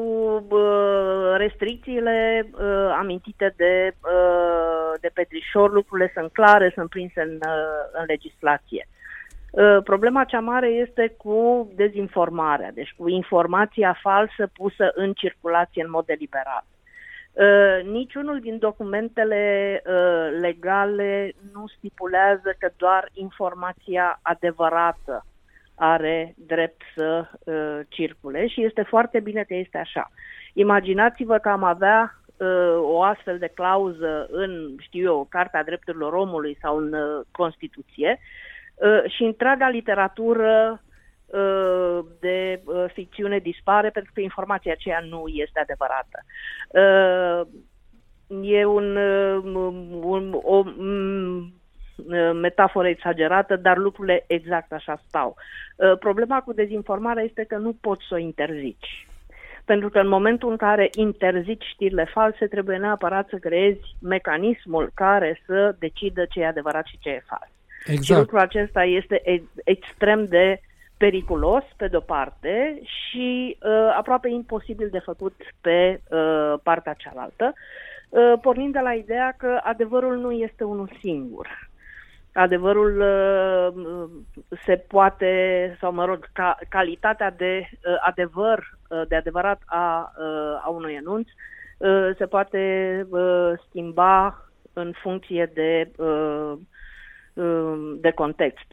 uh, 0.48 1.34
restricțiile 1.36 2.48
uh, 2.52 2.96
amintite 2.98 3.54
de, 3.56 3.94
uh, 4.00 5.00
de 5.00 5.10
Petrișor, 5.14 5.72
lucrurile 5.72 6.10
sunt 6.14 6.32
clare, 6.32 6.72
sunt 6.74 6.88
prinse 6.88 7.20
în, 7.20 7.34
uh, 7.34 7.90
în 7.92 8.04
legislație. 8.06 8.88
Uh, 9.50 9.82
problema 9.84 10.24
cea 10.24 10.40
mare 10.40 10.68
este 10.68 11.14
cu 11.16 11.70
dezinformarea, 11.74 12.70
deci 12.72 12.94
cu 12.96 13.08
informația 13.08 13.98
falsă 14.02 14.50
pusă 14.52 14.90
în 14.94 15.12
circulație 15.12 15.82
în 15.82 15.90
mod 15.90 16.04
deliberat. 16.06 16.64
Uh, 17.32 17.84
niciunul 17.84 18.40
din 18.40 18.58
documentele 18.58 19.82
uh, 19.86 20.38
legale 20.40 21.32
nu 21.52 21.66
stipulează 21.76 22.54
că 22.58 22.70
doar 22.76 23.08
informația 23.12 24.18
adevărată 24.22 25.24
are 25.82 26.34
drept 26.36 26.82
să 26.94 27.28
uh, 27.44 27.80
circule 27.88 28.46
și 28.46 28.64
este 28.64 28.82
foarte 28.82 29.20
bine 29.20 29.42
că 29.42 29.54
este 29.54 29.78
așa. 29.78 30.10
Imaginați-vă 30.52 31.38
că 31.38 31.48
am 31.48 31.64
avea 31.64 32.20
uh, 32.36 32.78
o 32.80 33.02
astfel 33.02 33.38
de 33.38 33.50
clauză 33.54 34.28
în, 34.30 34.74
știu 34.78 35.02
eu, 35.02 35.26
Carta 35.30 35.62
Drepturilor 35.62 36.12
Omului 36.12 36.58
sau 36.60 36.76
în 36.76 36.92
uh, 36.92 37.26
Constituție 37.30 38.18
uh, 38.74 39.10
și 39.10 39.22
întreaga 39.22 39.68
literatură 39.68 40.82
uh, 41.26 41.98
de 42.20 42.60
uh, 42.64 42.84
ficțiune 42.92 43.38
dispare 43.38 43.90
pentru 43.90 44.12
că 44.14 44.20
informația 44.20 44.72
aceea 44.72 45.00
nu 45.08 45.24
este 45.26 45.60
adevărată. 45.60 46.18
Uh, 46.68 47.46
e 48.42 48.64
un, 48.64 48.96
uh, 48.96 49.42
un, 50.02 50.38
o, 50.42 50.64
Uh, 50.66 51.59
metaforă 52.32 52.88
exagerată, 52.88 53.56
dar 53.56 53.76
lucrurile 53.76 54.24
exact 54.26 54.72
așa 54.72 55.00
stau. 55.06 55.36
Uh, 55.76 55.98
problema 55.98 56.40
cu 56.40 56.52
dezinformarea 56.52 57.22
este 57.22 57.44
că 57.44 57.56
nu 57.56 57.76
poți 57.80 58.06
să 58.08 58.14
o 58.14 58.18
interzici. 58.18 59.06
Pentru 59.64 59.88
că 59.88 59.98
în 59.98 60.08
momentul 60.08 60.50
în 60.50 60.56
care 60.56 60.90
interzici 60.94 61.64
știrile 61.64 62.04
false, 62.04 62.46
trebuie 62.46 62.76
neapărat 62.76 63.28
să 63.28 63.36
creezi 63.36 63.96
mecanismul 64.00 64.90
care 64.94 65.40
să 65.46 65.76
decidă 65.78 66.24
ce 66.24 66.40
e 66.40 66.46
adevărat 66.46 66.86
și 66.86 66.98
ce 66.98 67.08
e 67.08 67.22
fals. 67.26 67.50
Exact. 67.86 68.04
Și 68.04 68.12
lucrul 68.12 68.38
acesta 68.38 68.84
este 68.84 69.22
extrem 69.64 70.24
de 70.24 70.60
periculos, 70.96 71.64
pe 71.76 71.88
de-o 71.88 72.00
parte, 72.00 72.80
și 72.82 73.56
uh, 73.62 73.94
aproape 73.96 74.28
imposibil 74.28 74.88
de 74.90 74.98
făcut 74.98 75.34
pe 75.60 76.00
uh, 76.10 76.54
partea 76.62 76.92
cealaltă, 76.92 77.52
uh, 78.08 78.32
pornind 78.40 78.72
de 78.72 78.78
la 78.78 78.92
ideea 78.92 79.34
că 79.38 79.60
adevărul 79.62 80.16
nu 80.16 80.30
este 80.30 80.64
unul 80.64 80.90
singur 81.00 81.69
adevărul 82.32 83.00
uh, 83.00 84.10
se 84.64 84.76
poate, 84.76 85.76
sau 85.80 85.92
mă 85.92 86.04
rog, 86.04 86.26
ca, 86.32 86.58
calitatea 86.68 87.30
de 87.30 87.68
uh, 87.70 87.94
adevăr, 88.00 88.78
uh, 88.88 89.02
de 89.08 89.16
adevărat 89.16 89.62
a, 89.66 90.12
a 90.62 90.68
unui 90.68 90.94
enunț, 90.94 91.28
se 92.18 92.26
poate 92.26 93.06
schimba 93.66 94.44
în 94.72 94.92
funcție 95.02 95.50
de, 95.54 95.90
de 98.00 98.10
context. 98.10 98.66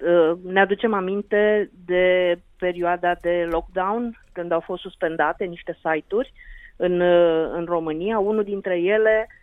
Ne 0.43 0.60
aducem 0.60 0.93
aminte 0.93 1.72
de 1.86 2.38
perioada 2.60 3.15
de 3.22 3.48
lockdown, 3.52 4.22
când 4.32 4.52
au 4.52 4.60
fost 4.60 4.82
suspendate 4.82 5.43
niște 5.43 5.78
site-uri 5.84 6.34
în, 6.76 7.02
în 7.52 7.65
România. 7.65 8.20
Unul 8.20 8.43
dintre 8.43 8.80
ele 8.80 9.28
Uh, 9.28 9.37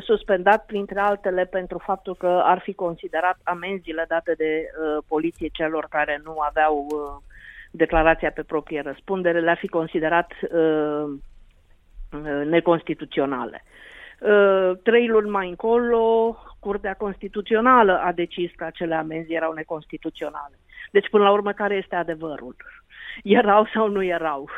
suspendat 0.00 0.66
printre 0.66 1.00
altele 1.00 1.44
pentru 1.44 1.78
faptul 1.78 2.14
că 2.14 2.40
ar 2.44 2.58
fi 2.58 2.72
considerat 2.72 3.38
amenziile 3.42 4.04
date 4.08 4.34
de 4.36 4.64
uh, 4.64 5.02
poliție 5.08 5.48
celor 5.52 5.86
care 5.90 6.20
nu 6.24 6.36
aveau 6.38 6.86
uh, 6.90 7.30
declarația 7.70 8.30
pe 8.30 8.42
proprie 8.42 8.80
răspundere, 8.80 9.40
le-ar 9.40 9.56
fi 9.56 9.68
considerat 9.68 10.32
uh, 10.42 11.04
uh, 12.12 12.46
neconstituționale. 12.46 13.64
Uh, 14.20 14.72
trei 14.82 15.08
luni 15.08 15.30
mai 15.30 15.48
încolo, 15.48 16.36
Curtea 16.58 16.94
Constituțională 16.94 17.98
a 17.98 18.12
decis 18.12 18.50
că 18.56 18.64
acele 18.64 18.94
amenzi 18.94 19.32
erau 19.32 19.52
neconstituționale. 19.52 20.58
Deci, 20.90 21.08
până 21.08 21.24
la 21.24 21.30
urmă, 21.30 21.52
care 21.52 21.74
este 21.74 21.94
adevărul? 21.94 22.56
Erau 23.22 23.66
sau 23.74 23.88
nu 23.88 24.04
erau? 24.04 24.48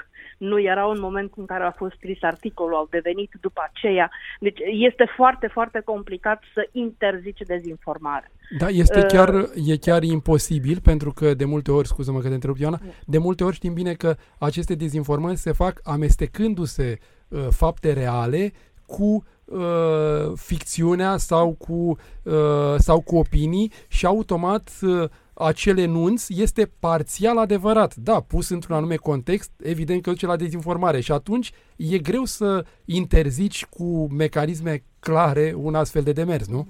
Nu 0.42 0.60
erau 0.60 0.90
în 0.90 1.00
momentul 1.00 1.40
în 1.40 1.46
care 1.46 1.64
a 1.64 1.70
fost 1.70 1.94
scris 1.96 2.22
articolul, 2.22 2.74
au 2.74 2.88
devenit 2.90 3.30
după 3.40 3.60
aceea. 3.72 4.10
Deci 4.40 4.58
este 4.64 5.12
foarte, 5.16 5.46
foarte 5.46 5.80
complicat 5.84 6.42
să 6.54 6.68
interzici 6.72 7.40
dezinformare. 7.46 8.30
Da, 8.58 8.68
este 8.68 8.98
uh, 8.98 9.06
chiar, 9.06 9.28
e 9.66 9.76
chiar 9.76 10.02
imposibil, 10.02 10.80
pentru 10.82 11.12
că 11.12 11.34
de 11.34 11.44
multe 11.44 11.70
ori, 11.70 11.86
scuză-mă 11.86 12.20
că 12.20 12.28
te 12.28 12.34
întrerup, 12.34 12.58
Ioana, 12.58 12.80
de 13.06 13.18
multe 13.18 13.44
ori 13.44 13.54
știm 13.54 13.74
bine 13.74 13.92
că 13.92 14.14
aceste 14.38 14.74
dezinformări 14.74 15.36
se 15.36 15.52
fac 15.52 15.80
amestecându-se 15.84 16.98
uh, 17.28 17.46
fapte 17.50 17.92
reale 17.92 18.52
cu 18.86 19.24
uh, 19.44 20.32
ficțiunea 20.34 21.16
sau 21.16 21.54
cu, 21.58 21.98
uh, 22.22 22.74
sau 22.76 23.00
cu 23.00 23.16
opinii 23.16 23.72
și 23.88 24.06
automat 24.06 24.70
uh, 24.82 25.08
acel 25.34 25.78
enunț 25.78 26.28
este 26.28 26.70
parțial 26.80 27.38
adevărat. 27.38 27.94
Da, 27.94 28.20
pus 28.28 28.50
într-un 28.50 28.76
anume 28.76 28.96
context, 28.96 29.52
evident 29.64 30.02
că 30.02 30.10
duce 30.10 30.26
la 30.26 30.36
dezinformare 30.36 31.00
și 31.00 31.12
atunci 31.12 31.52
e 31.76 31.98
greu 31.98 32.24
să 32.24 32.64
interzici 32.84 33.64
cu 33.64 34.12
mecanisme 34.12 34.82
clare 35.00 35.52
un 35.56 35.74
astfel 35.74 36.02
de 36.02 36.12
demers, 36.12 36.48
nu? 36.48 36.66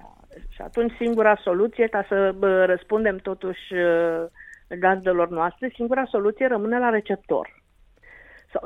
Și 0.49 0.61
atunci 0.61 0.93
singura 0.99 1.41
soluție, 1.43 1.87
ca 1.87 2.05
să 2.09 2.35
răspundem 2.67 3.17
totuși 3.17 3.75
uh, 3.75 4.25
gazdelor 4.79 5.29
noastre, 5.29 5.73
singura 5.75 6.05
soluție 6.05 6.47
rămâne 6.47 6.79
la 6.79 6.89
receptor 6.89 7.63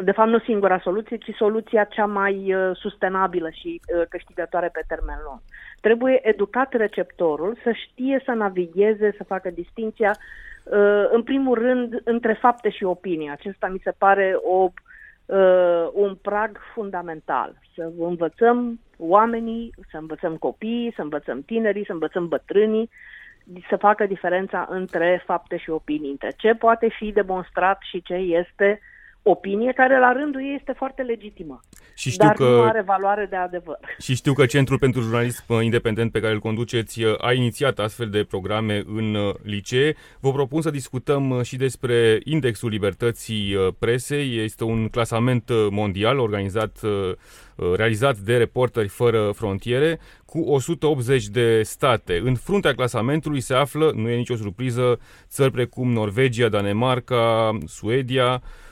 de 0.02 0.12
fapt 0.12 0.28
nu 0.28 0.38
singura 0.38 0.78
soluție, 0.78 1.16
ci 1.16 1.34
soluția 1.36 1.84
cea 1.84 2.06
mai 2.06 2.54
uh, 2.54 2.76
sustenabilă 2.76 3.50
și 3.50 3.80
uh, 3.80 4.02
câștigătoare 4.08 4.68
pe 4.72 4.84
termen 4.86 5.18
lung. 5.24 5.40
Trebuie 5.86 6.28
educat 6.28 6.72
receptorul 6.72 7.58
să 7.62 7.72
știe 7.72 8.22
să 8.24 8.30
navigheze, 8.30 9.14
să 9.16 9.24
facă 9.24 9.50
distinția, 9.50 10.10
uh, 10.64 11.04
în 11.10 11.22
primul 11.22 11.54
rând, 11.54 12.00
între 12.04 12.32
fapte 12.32 12.70
și 12.70 12.84
opinii. 12.84 13.30
Acesta 13.30 13.66
mi 13.66 13.80
se 13.84 13.90
pare 13.98 14.34
o, 14.42 14.70
un 15.92 16.14
prag 16.22 16.58
fundamental. 16.74 17.58
Să 17.74 17.92
învățăm 17.98 18.80
oamenii, 18.98 19.74
să 19.90 19.96
învățăm 19.96 20.36
copiii, 20.36 20.92
să 20.96 21.02
învățăm 21.02 21.42
tinerii, 21.42 21.86
să 21.86 21.92
învățăm 21.92 22.28
bătrânii, 22.28 22.90
să 23.68 23.76
facă 23.76 24.06
diferența 24.06 24.66
între 24.70 25.22
fapte 25.26 25.56
și 25.56 25.70
opinii, 25.70 26.10
între 26.10 26.32
ce 26.36 26.54
poate 26.54 26.88
fi 26.98 27.12
demonstrat 27.12 27.78
și 27.82 28.02
ce 28.02 28.14
este 28.14 28.80
uh, 28.80 28.95
opinie 29.28 29.72
care 29.72 29.98
la 29.98 30.12
rândul 30.12 30.40
ei 30.40 30.54
este 30.58 30.72
foarte 30.76 31.02
legitimă. 31.02 31.60
Și 31.94 32.10
știu 32.10 32.26
dar 32.26 32.34
că, 32.34 32.44
nu 32.44 32.62
are 32.62 32.82
valoare 32.82 33.26
de 33.30 33.36
adevăr. 33.36 33.78
Și 33.98 34.14
știu 34.14 34.32
că 34.32 34.46
Centrul 34.46 34.78
pentru 34.78 35.00
Jurnalism 35.00 35.52
Independent 35.60 36.12
pe 36.12 36.20
care 36.20 36.32
îl 36.32 36.40
conduceți 36.40 37.02
uh, 37.02 37.14
a 37.18 37.32
inițiat 37.32 37.78
astfel 37.78 38.08
de 38.08 38.24
programe 38.24 38.82
în 38.86 39.14
uh, 39.14 39.34
licee. 39.42 39.96
Vă 40.20 40.32
propun 40.32 40.62
să 40.62 40.70
discutăm 40.70 41.30
uh, 41.30 41.42
și 41.42 41.56
despre 41.56 42.20
Indexul 42.24 42.70
Libertății 42.70 43.56
Presei. 43.78 44.44
Este 44.44 44.64
un 44.64 44.88
clasament 44.88 45.50
mondial 45.70 46.18
organizat 46.18 46.80
realizat 47.76 48.16
de 48.16 48.36
Reporteri 48.36 48.88
Fără 48.88 49.30
Frontiere, 49.34 49.98
cu 50.24 50.38
180 50.38 51.26
de 51.26 51.62
state. 51.62 52.20
În 52.24 52.34
fruntea 52.34 52.74
clasamentului 52.74 53.40
se 53.40 53.54
află, 53.54 53.92
nu 53.94 54.08
e 54.08 54.16
nicio 54.16 54.36
surpriză, 54.36 54.98
țări 55.28 55.50
precum 55.50 55.92
Norvegia, 55.92 56.48
Danemarca, 56.48 57.58
Suedia, 57.66 58.42
Uh, 58.42 58.65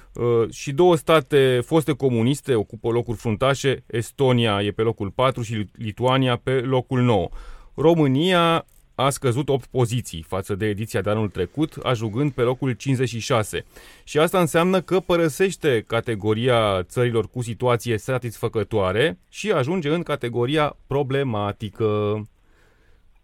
și 0.50 0.72
două 0.72 0.96
state 0.96 1.60
foste 1.64 1.92
comuniste 1.92 2.54
ocupă 2.54 2.90
locuri 2.90 3.18
fruntașe, 3.18 3.84
Estonia 3.86 4.62
e 4.62 4.70
pe 4.70 4.82
locul 4.82 5.10
4 5.10 5.42
și 5.42 5.66
Lituania 5.72 6.36
pe 6.36 6.52
locul 6.52 7.00
9. 7.00 7.28
România 7.74 8.66
a 8.94 9.10
scăzut 9.10 9.48
8 9.48 9.66
poziții 9.66 10.24
față 10.28 10.54
de 10.54 10.66
ediția 10.66 11.00
de 11.00 11.10
anul 11.10 11.28
trecut, 11.28 11.76
ajungând 11.82 12.32
pe 12.32 12.42
locul 12.42 12.72
56. 12.72 13.64
Și 14.04 14.18
asta 14.18 14.40
înseamnă 14.40 14.80
că 14.80 15.00
părăsește 15.00 15.84
categoria 15.86 16.82
țărilor 16.82 17.28
cu 17.28 17.42
situație 17.42 17.98
satisfăcătoare 17.98 19.18
și 19.28 19.50
ajunge 19.50 19.94
în 19.94 20.02
categoria 20.02 20.76
problematică. 20.86 22.20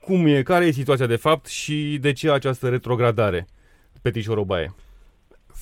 Cum 0.01 0.27
e? 0.27 0.43
Care 0.43 0.65
e 0.67 0.71
situația 0.71 1.07
de 1.07 1.17
fapt 1.17 1.47
și 1.47 1.99
de 2.01 2.13
ce 2.13 2.31
această 2.31 2.69
retrogradare? 2.69 3.47
Petișorobaie 4.03 4.75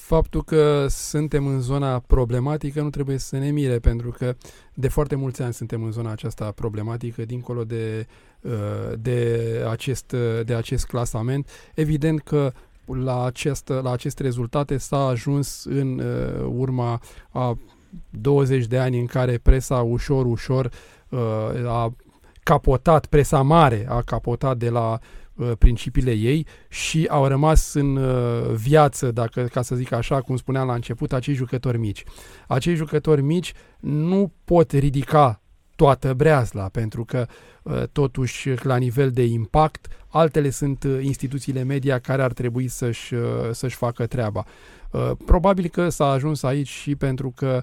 faptul 0.08 0.44
că 0.44 0.86
suntem 0.88 1.46
în 1.46 1.60
zona 1.60 1.98
problematică 1.98 2.82
nu 2.82 2.90
trebuie 2.90 3.18
să 3.18 3.36
ne 3.36 3.50
mire, 3.50 3.78
pentru 3.78 4.10
că 4.10 4.34
de 4.74 4.88
foarte 4.88 5.14
mulți 5.14 5.42
ani 5.42 5.52
suntem 5.54 5.82
în 5.82 5.92
zona 5.92 6.10
aceasta 6.10 6.52
problematică, 6.52 7.24
dincolo 7.24 7.64
de, 7.64 8.06
uh, 8.40 8.52
de, 8.98 9.40
acest, 9.70 10.14
de 10.44 10.54
acest 10.54 10.86
clasament. 10.86 11.48
Evident 11.74 12.20
că 12.20 12.52
la, 12.84 13.24
acest, 13.24 13.68
la 13.68 13.90
aceste 13.92 14.22
rezultate 14.22 14.76
s-a 14.76 15.06
ajuns 15.06 15.64
în 15.64 15.98
uh, 15.98 16.50
urma 16.56 17.00
a 17.30 17.58
20 18.10 18.66
de 18.66 18.78
ani 18.78 18.98
în 18.98 19.06
care 19.06 19.38
presa 19.38 19.80
ușor, 19.80 20.26
ușor 20.26 20.70
uh, 21.08 21.18
a 21.66 21.94
capotat, 22.42 23.06
presa 23.06 23.42
mare 23.42 23.86
a 23.88 24.02
capotat 24.02 24.56
de 24.56 24.68
la 24.68 24.98
Uh, 25.00 25.27
principiile 25.58 26.12
ei 26.12 26.46
și 26.68 27.06
au 27.10 27.26
rămas 27.26 27.74
în 27.74 27.96
uh, 27.96 28.54
viață, 28.54 29.10
dacă, 29.10 29.42
ca 29.42 29.62
să 29.62 29.74
zic 29.74 29.92
așa, 29.92 30.20
cum 30.20 30.36
spuneam 30.36 30.66
la 30.66 30.74
început, 30.74 31.12
acei 31.12 31.34
jucători 31.34 31.78
mici. 31.78 32.04
Acei 32.46 32.74
jucători 32.74 33.22
mici 33.22 33.52
nu 33.80 34.32
pot 34.44 34.72
ridica 34.72 35.42
toată 35.76 36.14
breazla, 36.14 36.68
pentru 36.68 37.04
că 37.04 37.26
uh, 37.62 37.82
totuși 37.92 38.64
la 38.64 38.76
nivel 38.76 39.10
de 39.10 39.24
impact, 39.24 39.86
altele 40.08 40.50
sunt 40.50 40.86
instituțiile 41.00 41.62
media 41.62 41.98
care 41.98 42.22
ar 42.22 42.32
trebui 42.32 42.68
să-și, 42.68 43.14
să-și 43.50 43.76
facă 43.76 44.06
treaba. 44.06 44.44
Probabil 45.24 45.68
că 45.68 45.88
s-a 45.88 46.06
ajuns 46.06 46.42
aici 46.42 46.68
și 46.68 46.96
pentru 46.96 47.32
că 47.36 47.62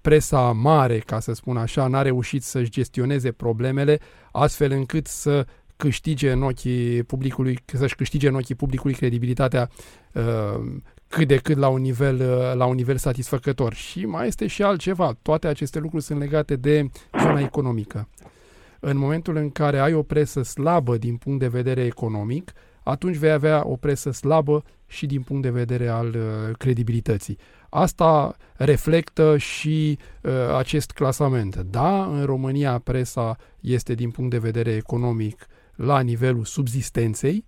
presa 0.00 0.52
mare, 0.52 0.98
ca 0.98 1.20
să 1.20 1.32
spun 1.32 1.56
așa, 1.56 1.86
n-a 1.86 2.02
reușit 2.02 2.42
să-și 2.42 2.70
gestioneze 2.70 3.32
problemele 3.32 3.98
astfel 4.32 4.72
încât 4.72 5.06
să 5.06 5.46
câștige 5.76 6.30
în 6.30 6.42
ochii 6.42 7.02
publicului, 7.02 7.58
să-și 7.64 7.94
câștige 7.94 8.28
în 8.28 8.34
ochii 8.34 8.54
publicului 8.54 8.94
credibilitatea 8.94 9.70
uh, 10.12 10.80
cât 11.08 11.28
de 11.28 11.36
cât 11.36 11.56
la 11.56 11.68
un, 11.68 11.80
nivel, 11.80 12.20
uh, 12.20 12.54
la 12.54 12.64
un 12.64 12.74
nivel 12.74 12.96
satisfăcător. 12.96 13.74
Și 13.74 14.06
mai 14.06 14.26
este 14.26 14.46
și 14.46 14.62
altceva. 14.62 15.16
Toate 15.22 15.46
aceste 15.46 15.78
lucruri 15.78 16.04
sunt 16.04 16.18
legate 16.18 16.56
de 16.56 16.90
zona 17.20 17.40
economică. 17.40 18.08
În 18.80 18.96
momentul 18.96 19.36
în 19.36 19.50
care 19.50 19.78
ai 19.78 19.94
o 19.94 20.02
presă 20.02 20.42
slabă 20.42 20.96
din 20.96 21.16
punct 21.16 21.38
de 21.38 21.48
vedere 21.48 21.84
economic, 21.84 22.52
atunci 22.82 23.16
vei 23.16 23.30
avea 23.30 23.62
o 23.66 23.76
presă 23.76 24.10
slabă 24.10 24.64
și 24.86 25.06
din 25.06 25.22
punct 25.22 25.42
de 25.42 25.50
vedere 25.50 25.88
al 25.88 26.06
uh, 26.06 26.56
credibilității. 26.56 27.38
Asta 27.68 28.36
reflectă 28.56 29.36
și 29.36 29.98
uh, 30.22 30.32
acest 30.56 30.90
clasament. 30.90 31.56
Da, 31.56 32.04
în 32.04 32.24
România 32.24 32.78
presa 32.78 33.36
este 33.60 33.94
din 33.94 34.10
punct 34.10 34.30
de 34.30 34.38
vedere 34.38 34.70
economic 34.70 35.46
la 35.76 36.00
nivelul 36.00 36.44
subzistenței 36.44 37.44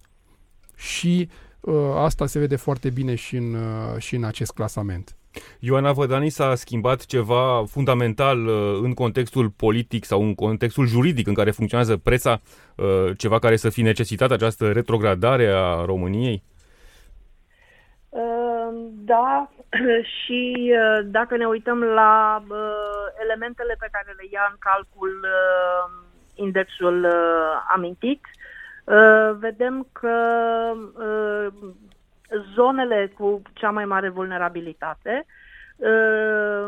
și 0.76 1.30
uh, 1.60 1.74
asta 1.94 2.26
se 2.26 2.38
vede 2.38 2.56
foarte 2.56 2.90
bine 2.90 3.14
și 3.14 3.36
în, 3.36 3.54
uh, 3.54 3.98
și 3.98 4.14
în 4.14 4.24
acest 4.24 4.52
clasament. 4.52 5.16
Ioana 5.58 5.92
Vădani 5.92 6.28
s-a 6.28 6.54
schimbat 6.54 7.04
ceva 7.04 7.64
fundamental 7.66 8.46
uh, 8.46 8.78
în 8.82 8.94
contextul 8.94 9.50
politic 9.50 10.04
sau 10.04 10.22
în 10.22 10.34
contextul 10.34 10.86
juridic 10.86 11.26
în 11.26 11.34
care 11.34 11.50
funcționează 11.50 11.96
presa, 11.96 12.40
uh, 12.76 13.10
ceva 13.16 13.38
care 13.38 13.56
să 13.56 13.68
fi 13.68 13.82
necesitat 13.82 14.30
această 14.30 14.72
retrogradare 14.72 15.46
a 15.46 15.84
României? 15.84 16.42
Uh, 18.08 18.46
da, 19.04 19.50
și 20.16 20.72
uh, 20.72 21.04
dacă 21.04 21.36
ne 21.36 21.46
uităm 21.46 21.82
la 21.82 22.42
uh, 22.48 23.06
elementele 23.22 23.76
pe 23.78 23.88
care 23.92 24.14
le 24.16 24.26
ia 24.30 24.48
în 24.50 24.56
calcul 24.58 25.26
indexul 26.36 27.04
uh, 27.04 27.12
amintit, 27.74 28.20
uh, 28.84 29.30
vedem 29.38 29.86
că 29.92 30.16
uh, 30.98 31.46
zonele 32.54 33.12
cu 33.18 33.42
cea 33.52 33.70
mai 33.70 33.84
mare 33.84 34.08
vulnerabilitate 34.08 35.26
uh, 35.76 36.66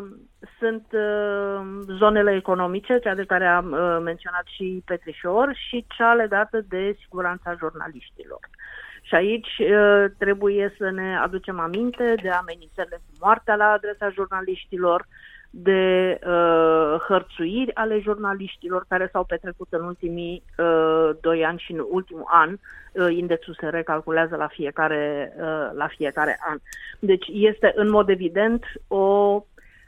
sunt 0.58 0.86
uh, 0.92 1.60
zonele 1.98 2.34
economice, 2.34 2.98
cea 2.98 3.14
de 3.14 3.24
care 3.24 3.46
am 3.46 3.70
uh, 3.72 3.98
menționat 4.02 4.44
și 4.46 4.82
Petrișor, 4.86 5.54
și 5.68 5.86
cea 5.96 6.14
legată 6.14 6.60
de 6.68 6.96
siguranța 7.00 7.54
jurnaliștilor. 7.58 8.40
Și 9.02 9.14
aici 9.14 9.58
uh, 9.58 10.04
trebuie 10.18 10.74
să 10.78 10.90
ne 10.90 11.18
aducem 11.18 11.58
aminte 11.60 12.14
de 12.22 12.30
amenințările 12.30 12.96
cu 12.96 13.12
moartea 13.20 13.54
la 13.56 13.64
adresa 13.64 14.10
jurnaliștilor, 14.10 15.06
de 15.62 16.18
uh, 16.26 17.00
hărțuiri 17.08 17.74
ale 17.74 17.98
jurnaliștilor 18.00 18.84
care 18.88 19.08
s-au 19.12 19.24
petrecut 19.24 19.66
în 19.70 19.84
ultimii 19.84 20.42
uh, 20.58 21.10
doi 21.20 21.44
ani 21.44 21.58
și 21.58 21.72
în 21.72 21.84
ultimul 21.90 22.26
an. 22.26 22.56
Uh, 22.92 23.06
indexul 23.10 23.56
se 23.60 23.68
recalculează 23.68 24.36
la 24.36 24.46
fiecare, 24.46 25.32
uh, 25.36 25.70
la 25.72 25.86
fiecare 25.96 26.38
an. 26.48 26.58
Deci 26.98 27.26
este 27.32 27.72
în 27.74 27.90
mod 27.90 28.08
evident 28.08 28.64
o 28.88 28.96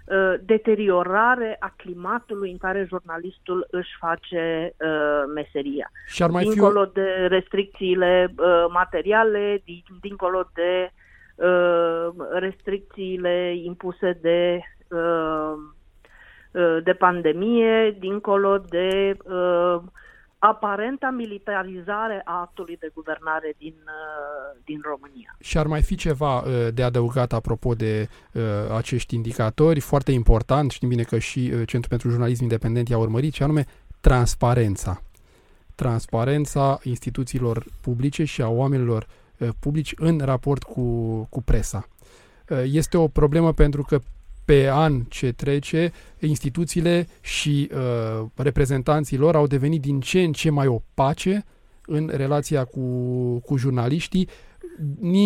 uh, 0.05 0.35
deteriorare 0.41 1.57
a 1.59 1.73
climatului 1.77 2.51
în 2.51 2.59
care 2.59 2.87
jurnalistul 2.89 3.67
își 3.71 3.97
face 3.99 4.75
uh, 4.79 5.23
meseria. 5.35 5.91
Și 6.07 6.23
ar 6.23 6.31
mai 6.31 6.45
dincolo 6.45 6.85
fi... 6.85 6.93
de 6.93 7.27
restricțiile 7.29 8.35
uh, 8.37 8.65
materiale, 8.69 9.63
din, 9.65 9.83
dincolo 10.01 10.51
de 10.55 10.91
uh, 11.35 12.09
restricțiile 12.31 13.55
impuse 13.65 14.19
de 14.21 14.61
Uh, 14.61 14.61
uh, 14.61 14.80
de 16.85 16.93
pandemie, 16.93 17.97
dincolo 17.99 18.59
de 18.59 19.17
uh, 19.25 19.83
aparenta 20.39 21.11
militarizare 21.11 22.23
a 22.25 22.41
actului 22.41 22.77
de 22.77 22.91
guvernare 22.95 23.55
din, 23.59 23.75
din 24.65 24.81
România. 24.83 25.37
Și 25.41 25.59
ar 25.59 25.67
mai 25.67 25.83
fi 25.83 25.95
ceva 25.95 26.45
de 26.75 26.83
adăugat 26.83 27.33
apropo 27.33 27.75
de 27.75 28.09
acești 28.77 29.15
indicatori, 29.15 29.81
foarte 29.81 30.13
important, 30.13 30.71
știm 30.71 30.89
bine 30.89 31.03
că 31.03 31.19
și 31.19 31.49
Centrul 31.49 31.89
pentru 31.89 32.09
Jurnalism 32.09 32.43
Independent 32.43 32.89
i-a 32.89 32.99
urmărit, 32.99 33.33
și 33.33 33.43
anume 33.43 33.65
transparența. 34.01 35.03
Transparența 35.75 36.79
instituțiilor 36.83 37.65
publice 37.81 38.25
și 38.25 38.43
a 38.43 38.49
oamenilor 38.49 39.07
publici 39.61 39.95
în 39.97 40.21
raport 40.25 40.63
cu, 40.63 40.83
cu 41.31 41.43
presa. 41.43 41.87
Este 42.65 42.97
o 42.97 43.09
problemă 43.09 43.53
pentru 43.53 43.83
că 43.83 43.99
pe 44.51 44.71
an 44.73 44.93
ce 45.09 45.33
trece, 45.33 45.91
instituțiile 46.19 47.07
și 47.21 47.71
uh, 47.75 48.27
reprezentanții 48.37 49.19
lor 49.19 49.35
au 49.35 49.47
devenit 49.47 49.81
din 49.81 50.01
ce 50.01 50.21
în 50.21 50.33
ce 50.33 50.51
mai 50.51 50.67
opace 50.67 51.45
în 51.87 52.11
relația 52.17 52.65
cu, 52.65 52.85
cu 53.47 53.57
jurnaliștii, 53.57 54.29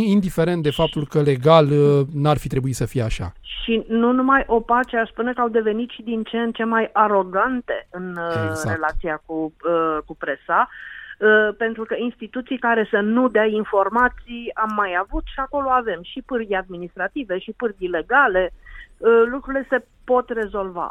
indiferent 0.07 0.63
de 0.63 0.71
faptul 0.71 1.07
că 1.07 1.21
legal 1.21 1.67
uh, 1.71 2.07
n-ar 2.15 2.37
fi 2.37 2.49
trebuit 2.49 2.75
să 2.75 2.87
fie 2.87 3.03
așa. 3.03 3.33
Și 3.41 3.85
nu 3.89 4.13
numai 4.13 4.45
opace, 4.47 4.97
aș 4.97 5.09
spune 5.09 5.33
că 5.33 5.41
au 5.41 5.49
devenit 5.49 5.91
și 5.91 6.03
din 6.03 6.23
ce 6.23 6.37
în 6.37 6.53
ce 6.53 6.65
mai 6.65 6.91
arogante 6.93 7.87
în 7.91 8.17
uh, 8.17 8.47
exact. 8.49 8.75
relația 8.75 9.23
cu, 9.27 9.35
uh, 9.35 9.99
cu 10.07 10.17
presa, 10.17 10.69
uh, 11.19 11.55
pentru 11.59 11.85
că 11.85 11.95
instituții 11.99 12.59
care 12.59 12.89
să 12.91 13.01
nu 13.01 13.29
dea 13.29 13.47
informații 13.47 14.51
am 14.55 14.73
mai 14.77 14.97
avut 15.01 15.23
și 15.25 15.39
acolo 15.41 15.69
avem 15.69 16.01
și 16.03 16.23
pârghii 16.27 16.57
administrative 16.57 17.39
și 17.39 17.53
pârghii 17.57 17.89
legale, 17.89 18.53
Uh, 18.53 18.74
lucrurile 19.31 19.67
se 19.69 19.85
pot 20.05 20.29
rezolva. 20.31 20.89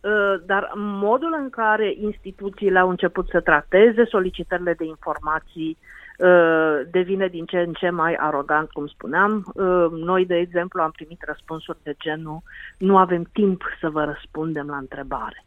Uh, 0.00 0.34
dar 0.46 0.72
modul 0.74 1.36
în 1.42 1.50
care 1.50 1.94
instituțiile 2.00 2.78
au 2.78 2.88
început 2.88 3.28
să 3.28 3.40
trateze 3.40 4.04
solicitările 4.04 4.74
de 4.74 4.84
informații 4.84 5.78
uh, 6.18 6.80
devine 6.90 7.26
din 7.26 7.44
ce 7.44 7.58
în 7.58 7.72
ce 7.72 7.90
mai 7.90 8.14
arogant, 8.14 8.70
cum 8.70 8.86
spuneam. 8.86 9.52
Noi, 9.90 10.26
de 10.26 10.36
exemplu, 10.36 10.82
am 10.82 10.90
primit 10.90 11.22
răspunsuri 11.26 11.78
de 11.82 11.94
genul 11.98 12.42
nu 12.78 12.96
avem 12.96 13.28
timp 13.32 13.62
să 13.80 13.90
vă 13.90 14.04
răspundem 14.04 14.66
la 14.66 14.76
întrebare. 14.76 15.44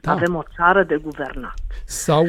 Da. 0.00 0.12
Avem 0.12 0.34
o 0.34 0.42
țară 0.56 0.82
de 0.82 0.96
guvernat. 0.96 1.54
Sau, 1.84 2.24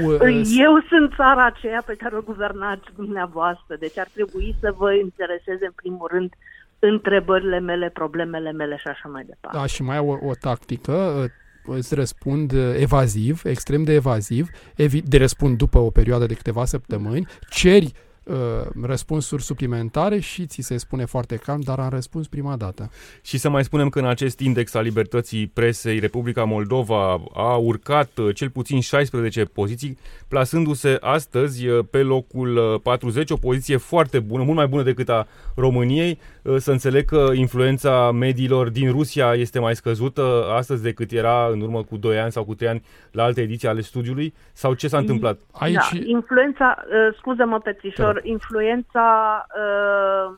Eu 0.58 0.80
sunt 0.90 1.14
țara 1.16 1.46
aceea 1.46 1.82
pe 1.86 1.96
care 1.96 2.16
o 2.16 2.22
guvernați 2.22 2.88
dumneavoastră, 2.96 3.76
deci 3.76 3.98
ar 3.98 4.08
trebui 4.14 4.56
să 4.60 4.74
vă 4.78 4.94
intereseze 4.94 5.66
în 5.66 5.72
primul 5.76 6.08
rând 6.12 6.34
întrebările 6.80 7.60
mele, 7.60 7.90
problemele 7.90 8.52
mele 8.52 8.78
și 8.78 8.88
așa 8.88 9.10
mai 9.12 9.24
departe. 9.24 9.58
Da, 9.58 9.66
și 9.66 9.84
mai 9.84 9.98
au 9.98 10.08
o, 10.10 10.28
o 10.28 10.32
tactică, 10.40 10.94
uh, 10.94 11.76
îți 11.76 11.96
răspund 11.96 12.52
uh, 12.52 12.74
evaziv, 12.78 13.42
extrem 13.46 13.84
de 13.84 13.94
evaziv, 13.94 14.50
evi- 14.76 15.04
de 15.04 15.18
răspund 15.18 15.58
după 15.58 15.78
o 15.78 15.90
perioadă 15.90 16.26
de 16.26 16.34
câteva 16.34 16.66
săptămâni, 16.66 17.28
ceri 17.50 17.94
Uh, 18.30 18.36
răspunsuri 18.82 19.44
suplimentare 19.44 20.20
și 20.20 20.46
ți 20.46 20.62
se 20.62 20.78
spune 20.78 21.06
foarte 21.06 21.36
calm, 21.36 21.60
dar 21.60 21.80
am 21.80 21.90
răspuns 21.90 22.28
prima 22.28 22.56
dată. 22.56 22.92
Și 23.22 23.38
să 23.38 23.50
mai 23.50 23.64
spunem 23.64 23.90
că 23.90 24.00
în 24.00 24.06
acest 24.06 24.40
index 24.40 24.74
al 24.74 24.84
libertății 24.84 25.48
presei, 25.48 26.00
Republica 26.00 26.44
Moldova 26.44 27.22
a 27.34 27.56
urcat 27.56 28.18
uh, 28.18 28.36
cel 28.36 28.50
puțin 28.50 28.80
16 28.80 29.44
poziții, 29.44 29.98
plasându-se 30.28 30.98
astăzi 31.00 31.68
uh, 31.68 31.86
pe 31.92 31.98
locul 31.98 32.80
40, 32.84 33.30
o 33.30 33.36
poziție 33.36 33.78
foarte 33.78 34.20
bună, 34.20 34.44
mult 34.44 34.56
mai 34.56 34.68
bună 34.68 34.84
decât 34.84 35.10
a 35.10 35.28
României. 35.56 36.20
Să 36.58 36.72
înțeleg 36.72 37.06
că 37.06 37.30
influența 37.34 38.12
mediilor 38.12 38.70
din 38.70 38.92
Rusia 38.92 39.34
este 39.34 39.60
mai 39.60 39.76
scăzută 39.76 40.46
astăzi 40.56 40.84
decât 40.84 41.12
era 41.12 41.48
în 41.52 41.62
urmă 41.62 41.84
cu 41.84 41.98
2 41.98 42.20
ani 42.20 42.32
sau 42.32 42.44
cu 42.44 42.56
3 42.56 42.70
ani 42.70 42.84
la 43.12 43.24
alte 43.24 43.42
ediții 43.42 43.68
ale 43.68 43.82
studiului? 43.82 44.34
Sau 44.54 44.74
ce 44.74 44.88
s-a 44.88 44.98
întâmplat? 44.98 45.38
Aici... 45.52 45.76
Da, 45.76 46.00
influența, 46.06 46.84
scuză-mă, 47.18 47.60
Petrișor, 47.60 48.20
influența, 48.24 49.46
uh, 49.56 50.36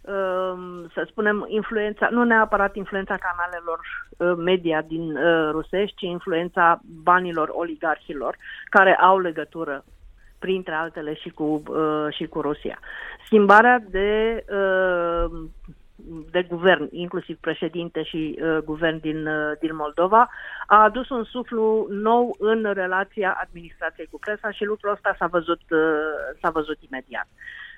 uh, 0.00 0.84
să 0.92 1.06
spunem, 1.10 1.44
influența, 1.48 2.08
nu 2.10 2.24
neapărat 2.24 2.76
influența 2.76 3.16
canalelor 3.16 3.80
uh, 4.16 4.44
media 4.44 4.82
din 4.82 5.16
uh, 5.16 5.48
rusești, 5.50 5.96
ci 5.96 6.02
influența 6.02 6.80
banilor 7.02 7.48
oligarhilor 7.52 8.36
care 8.64 8.94
au 8.94 9.18
legătură 9.18 9.84
printre 10.44 10.74
altele 10.74 11.14
și 11.14 11.28
cu, 11.28 11.62
uh, 11.66 12.06
și 12.10 12.26
cu 12.26 12.40
Rusia. 12.40 12.78
Schimbarea 13.26 13.84
de 13.90 14.44
uh, 14.48 15.30
de 16.30 16.42
guvern, 16.42 16.88
inclusiv 16.90 17.36
președinte 17.40 18.02
și 18.02 18.38
uh, 18.42 18.58
guvern 18.64 19.00
din, 19.00 19.26
uh, 19.26 19.52
din 19.60 19.76
Moldova, 19.76 20.28
a 20.66 20.82
adus 20.82 21.08
un 21.08 21.24
suflu 21.24 21.86
nou 21.90 22.36
în 22.38 22.72
relația 22.72 23.38
administrației 23.44 24.08
cu 24.10 24.18
presa 24.18 24.50
și 24.50 24.64
lucrul 24.64 24.92
ăsta 24.92 25.14
s-a 25.18 25.26
văzut, 25.26 25.60
uh, 25.70 25.78
s-a 26.40 26.50
văzut 26.50 26.78
imediat. 26.88 27.28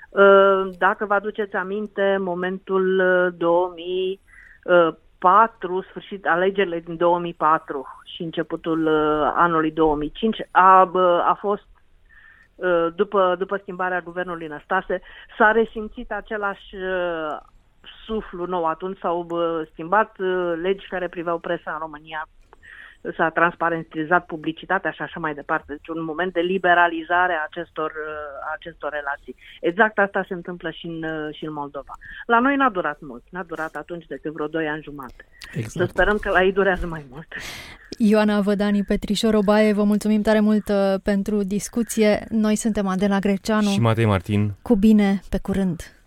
Uh, 0.09 0.69
dacă 0.79 1.05
vă 1.05 1.15
aduceți 1.15 1.55
aminte, 1.55 2.17
momentul 2.21 3.03
2004, 3.37 5.77
uh, 5.77 5.85
sfârșit 5.89 6.27
alegerile 6.27 6.81
din 6.81 6.97
2004 6.97 7.87
și 8.15 8.23
începutul 8.23 8.87
uh, 8.87 9.33
anului 9.35 9.71
2005, 9.71 10.37
a, 10.51 10.91
a 11.25 11.37
fost 11.41 11.67
după, 12.95 13.35
după 13.39 13.57
schimbarea 13.57 14.01
guvernului 14.01 14.47
Năstase, 14.47 15.01
s-a 15.39 15.51
resimțit 15.53 16.13
același 16.13 16.75
suflu 18.07 18.47
nou. 18.47 18.65
Atunci 18.67 18.99
s-au 18.99 19.27
schimbat 19.73 20.19
uh, 20.19 20.53
legi 20.63 20.89
care 20.89 21.09
priveau 21.09 21.39
presa 21.39 21.73
în 21.73 21.79
România, 21.79 22.29
s-a 23.17 23.29
transparentizat 23.29 24.27
publicitatea 24.27 24.91
și 24.91 25.03
așa 25.03 25.21
mai 25.21 25.35
departe. 25.35 25.65
Deci 25.69 25.89
un 25.89 26.05
moment 26.05 26.33
de 26.33 26.41
liberalizare 26.41 27.33
a 27.33 27.47
acestor, 27.49 27.91
uh, 27.91 28.53
acestor 28.55 28.91
relații. 28.93 29.35
Exact 29.61 29.99
asta 29.99 30.25
se 30.29 30.35
întâmplă 30.35 30.71
și 30.71 30.87
în, 30.87 31.03
uh, 31.03 31.35
și 31.35 31.45
în 31.45 31.53
Moldova. 31.53 31.95
La 32.27 32.39
noi 32.39 32.57
n-a 32.57 32.71
durat 32.71 32.99
mult, 33.01 33.23
n-a 33.31 33.43
durat 33.43 33.75
atunci 33.75 34.07
decât 34.07 34.33
vreo 34.33 34.47
2 34.47 34.69
ani 34.69 34.83
jumate. 34.83 35.27
Exact. 35.53 35.71
Să 35.71 35.85
sperăm 35.85 36.19
că 36.19 36.31
la 36.31 36.43
ei 36.43 36.53
durează 36.53 36.87
mai 36.87 37.07
mult. 37.11 37.27
Ioana 37.99 38.41
Vădani, 38.41 38.83
Petrișor 38.83 39.35
Obaie, 39.35 39.73
vă 39.73 39.85
mulțumim 39.85 40.23
tare 40.23 40.41
mult 40.41 40.71
pentru 41.03 41.43
discuție. 41.43 42.27
Noi 42.29 42.57
suntem 42.57 42.87
Adela 42.87 43.19
Greceanu. 43.19 43.69
Și 43.69 43.81
Matei 43.81 44.05
Martin. 44.05 44.53
Cu 44.63 44.77
bine, 44.77 45.21
pe 45.31 45.39
curând! 45.39 45.97